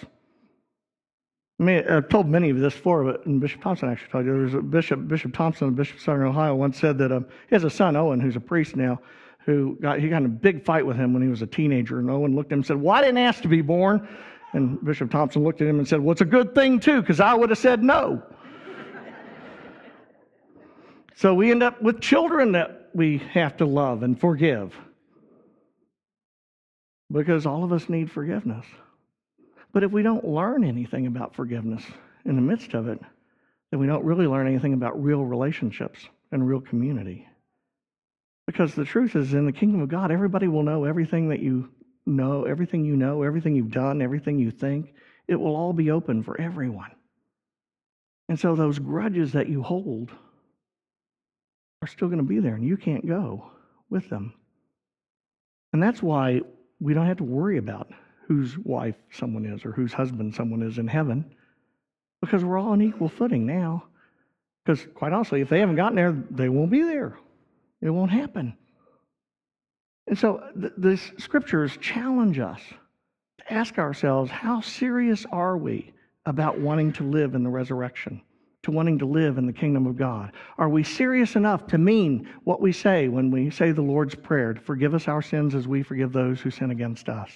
I 1.61 1.65
mean, 1.65 1.87
I've 1.87 2.09
told 2.09 2.27
many 2.27 2.49
of 2.49 2.59
this 2.59 2.73
before, 2.73 3.05
but 3.05 3.27
and 3.27 3.39
Bishop 3.39 3.61
Thompson 3.61 3.91
actually 3.91 4.09
told 4.13 4.25
you. 4.25 4.33
There 4.33 4.41
was 4.45 4.55
a 4.55 4.63
Bishop, 4.63 5.07
Bishop 5.07 5.35
Thompson 5.35 5.69
of 5.69 5.77
Bishop 5.77 6.01
Southern 6.01 6.29
Ohio 6.29 6.55
once 6.55 6.79
said 6.79 6.97
that 6.97 7.13
um, 7.13 7.27
he 7.51 7.55
has 7.55 7.63
a 7.65 7.69
son, 7.69 7.97
Owen, 7.97 8.19
who's 8.19 8.35
a 8.35 8.41
priest 8.41 8.77
now, 8.77 8.99
who 9.45 9.77
got, 9.83 10.01
he 10.01 10.09
got 10.09 10.23
in 10.23 10.25
a 10.25 10.29
big 10.31 10.65
fight 10.65 10.87
with 10.87 10.97
him 10.97 11.13
when 11.13 11.23
he 11.23 11.29
was 11.29 11.43
a 11.43 11.47
teenager. 11.47 11.99
And 11.99 12.11
Owen 12.11 12.35
looked 12.35 12.53
at 12.53 12.55
him 12.55 12.61
and 12.61 12.67
said, 12.67 12.83
I 12.89 13.03
didn't 13.03 13.19
I 13.19 13.23
ask 13.25 13.43
to 13.43 13.49
be 13.49 13.61
born. 13.61 14.09
And 14.55 14.83
Bishop 14.83 15.11
Thompson 15.11 15.45
looked 15.45 15.61
at 15.61 15.69
him 15.69 15.79
and 15.79 15.87
said, 15.87 16.01
Well, 16.01 16.13
it's 16.13 16.23
a 16.23 16.25
good 16.25 16.55
thing, 16.55 16.81
too, 16.81 17.03
because 17.03 17.21
I 17.21 17.35
would 17.35 17.51
have 17.51 17.59
said 17.59 17.83
no. 17.83 18.23
So 21.17 21.35
we 21.35 21.51
end 21.51 21.63
up 21.63 21.81
with 21.83 22.01
children 22.01 22.53
that 22.53 22.91
we 22.95 23.19
have 23.33 23.57
to 23.59 23.67
love 23.67 24.03
and 24.03 24.19
forgive. 24.19 24.75
Because 27.13 27.47
all 27.47 27.65
of 27.65 27.73
us 27.73 27.89
need 27.89 28.11
forgiveness. 28.11 28.65
But 29.73 29.85
if 29.85 29.91
we 29.91 30.03
don't 30.03 30.25
learn 30.25 30.65
anything 30.65 31.07
about 31.07 31.35
forgiveness 31.35 31.83
in 32.25 32.37
the 32.37 32.43
midst 32.43 32.75
of 32.75 32.89
it, 32.89 33.01
then 33.71 33.81
we 33.81 33.87
don't 33.87 34.05
really 34.05 34.27
learn 34.27 34.47
anything 34.47 34.73
about 34.73 35.03
real 35.03 35.25
relationships 35.25 36.09
and 36.33 36.47
real 36.47 36.61
community. 36.61 37.27
Because 38.47 38.75
the 38.75 38.85
truth 38.85 39.15
is, 39.15 39.33
in 39.33 39.47
the 39.47 39.53
kingdom 39.53 39.81
of 39.81 39.89
God, 39.89 40.11
everybody 40.11 40.49
will 40.49 40.65
know 40.65 40.85
everything 40.85 41.29
that 41.29 41.41
you 41.41 41.69
know, 42.07 42.45
everything 42.45 42.85
you 42.85 42.97
know, 42.97 43.23
everything 43.23 43.55
you've 43.55 43.71
done, 43.71 44.03
everything 44.03 44.39
you 44.39 44.51
think. 44.51 44.95
It 45.29 45.37
will 45.37 45.55
all 45.55 45.73
be 45.73 45.91
open 45.91 46.25
for 46.25 46.41
everyone. 46.41 46.91
And 48.29 48.39
so 48.39 48.57
those 48.57 48.79
grudges 48.79 49.33
that 49.33 49.49
you 49.49 49.63
hold 49.63 50.11
are 51.83 51.89
still 51.89 52.09
going 52.09 52.19
to 52.19 52.25
be 52.25 52.41
there, 52.41 52.55
and 52.55 52.65
you 52.65 52.77
can't 52.77 53.07
go 53.07 53.51
with 53.89 54.09
them. 54.11 54.35
And 55.73 55.83
that's 55.83 56.03
why 56.03 56.41
we 56.79 56.95
don't 56.95 57.07
have 57.07 57.19
to 57.19 57.25
worry 57.25 57.59
about 57.59 57.89
whose 58.27 58.59
wife 58.59 58.97
someone 59.11 59.47
is 59.47 59.65
or 59.65 59.73
whose 59.73 59.93
husband 59.93 60.35
someone 60.35 60.63
is 60.63 60.79
in 60.79 60.87
heaven, 60.87 61.35
because 62.21 62.45
we're 62.45 62.59
all 62.59 62.71
on 62.71 62.83
equal 62.83 63.09
footing 63.09 63.47
now. 63.47 63.85
Because, 64.65 64.87
quite 64.95 65.13
honestly, 65.13 65.41
if 65.41 65.49
they 65.49 65.61
haven't 65.61 65.77
gotten 65.77 65.97
there, 65.97 66.13
they 66.31 66.49
won't 66.49 66.71
be 66.71 66.83
there. 66.83 67.19
It 67.81 67.91
won't 67.91 68.11
happen. 68.11 68.57
And 70.07 70.19
so 70.19 70.43
th- 70.61 70.73
the 70.77 70.97
scriptures 71.19 71.77
challenge 71.81 72.39
us 72.39 72.61
to 73.39 73.53
ask 73.53 73.79
ourselves 73.79 74.31
how 74.31 74.61
serious 74.61 75.25
are 75.33 75.57
we 75.57 75.93
about 76.27 76.59
wanting 76.59 76.93
to 76.95 77.05
live 77.05 77.35
in 77.35 77.43
the 77.43 77.49
resurrection? 77.49 78.21
To 78.71 78.77
wanting 78.77 78.99
to 78.99 79.07
live 79.07 79.39
in 79.39 79.47
the 79.47 79.53
kingdom 79.53 79.87
of 79.87 79.97
God? 79.97 80.33
Are 80.59 80.69
we 80.69 80.83
serious 80.83 81.37
enough 81.37 81.67
to 81.69 81.79
mean 81.79 82.29
what 82.45 82.61
we 82.61 82.73
say 82.73 83.09
when 83.09 83.31
we 83.31 83.51
say 83.51 83.73
the 83.73 83.83
Lord's 83.83 84.15
Prayer 84.15 84.55
to 84.55 84.61
forgive 84.61 84.95
us 84.95 85.09
our 85.09 85.23
sins 85.23 85.55
as 85.55 85.67
we 85.67 85.83
forgive 85.83 86.13
those 86.13 86.41
who 86.41 86.51
sin 86.51 86.71
against 86.71 87.09
us? 87.09 87.31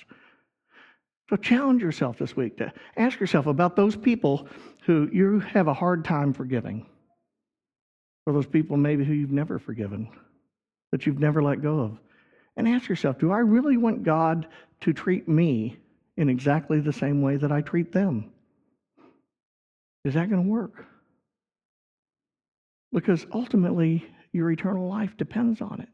So 1.31 1.37
challenge 1.37 1.83
yourself 1.83 2.19
this 2.19 2.37
week 2.37 2.59
to 2.59 2.73
ask 2.97 3.19
yourself 3.19 3.47
about 3.47 3.77
those 3.77 3.97
people 3.97 4.47
who 4.85 5.09
you 5.13 5.41
have 5.41 5.69
a 5.69 5.75
hard 5.75 6.05
time 6.05 6.33
forgiving, 6.33 6.87
or 8.27 8.33
those 8.33 8.47
people 8.47 8.77
maybe 8.77 9.05
who 9.05 9.15
you've 9.15 9.33
never 9.33 9.59
forgiven, 9.59 10.09
that 10.93 11.07
you've 11.07 11.19
never 11.19 11.43
let 11.43 11.63
go 11.63 11.81
of. 11.81 11.99
And 12.57 12.69
ask 12.69 12.89
yourself, 12.89 13.19
do 13.19 13.33
I 13.33 13.39
really 13.39 13.77
want 13.77 14.05
God 14.05 14.47
to 14.83 14.93
treat 14.93 15.27
me 15.27 15.79
in 16.17 16.29
exactly 16.29 16.79
the 16.81 16.93
same 16.93 17.23
way 17.23 17.37
that 17.37 17.51
I 17.51 17.63
treat 17.63 17.91
them? 17.91 18.31
Is 20.05 20.15
that 20.15 20.29
going 20.29 20.45
to 20.45 20.49
work? 20.49 20.87
Because 22.95 23.27
ultimately 23.33 24.07
your 24.33 24.51
eternal 24.51 24.89
life 24.89 25.15
depends 25.19 25.61
on 25.61 25.81
it. 25.81 25.89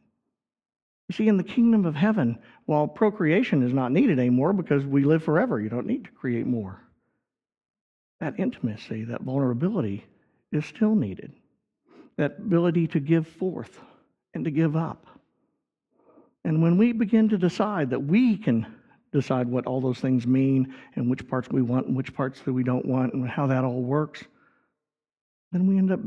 You 1.09 1.15
see, 1.15 1.27
in 1.27 1.39
the 1.39 1.43
kingdom 1.43 1.87
of 1.87 1.97
heaven, 1.97 2.39
while 2.67 2.87
procreation 2.87 3.65
is 3.65 3.73
not 3.73 3.91
needed 3.91 4.21
anymore 4.21 4.53
because 4.53 4.85
we 4.85 5.03
live 5.03 5.25
forever, 5.25 5.61
you 5.61 5.69
don't 5.69 5.87
need 5.87 6.05
to 6.05 6.11
create 6.13 6.47
more. 6.47 6.81
That 8.21 8.39
intimacy, 8.39 9.05
that 9.05 9.23
vulnerability 9.23 10.05
is 10.53 10.67
still 10.67 10.95
needed. 10.95 11.33
That 12.17 12.37
ability 12.39 12.87
to 12.89 13.01
give 13.01 13.27
forth 13.27 13.81
and 14.35 14.45
to 14.45 14.51
give 14.51 14.77
up. 14.77 15.07
And 16.45 16.63
when 16.63 16.77
we 16.77 16.93
begin 16.93 17.29
to 17.31 17.39
decide 17.39 17.91
that 17.91 18.01
we 18.01 18.37
can 18.37 18.67
decide 19.11 19.49
what 19.49 19.67
all 19.67 19.81
those 19.81 19.99
things 19.99 20.27
mean 20.27 20.75
and 20.95 21.11
which 21.11 21.27
parts 21.27 21.49
we 21.51 21.63
want 21.63 21.87
and 21.87 21.97
which 21.97 22.15
parts 22.15 22.41
that 22.43 22.53
we 22.53 22.63
don't 22.63 22.87
want 22.87 23.15
and 23.15 23.29
how 23.29 23.47
that 23.47 23.65
all 23.65 23.83
works, 23.83 24.23
then 25.51 25.67
we 25.67 25.79
end 25.79 25.91
up 25.91 26.01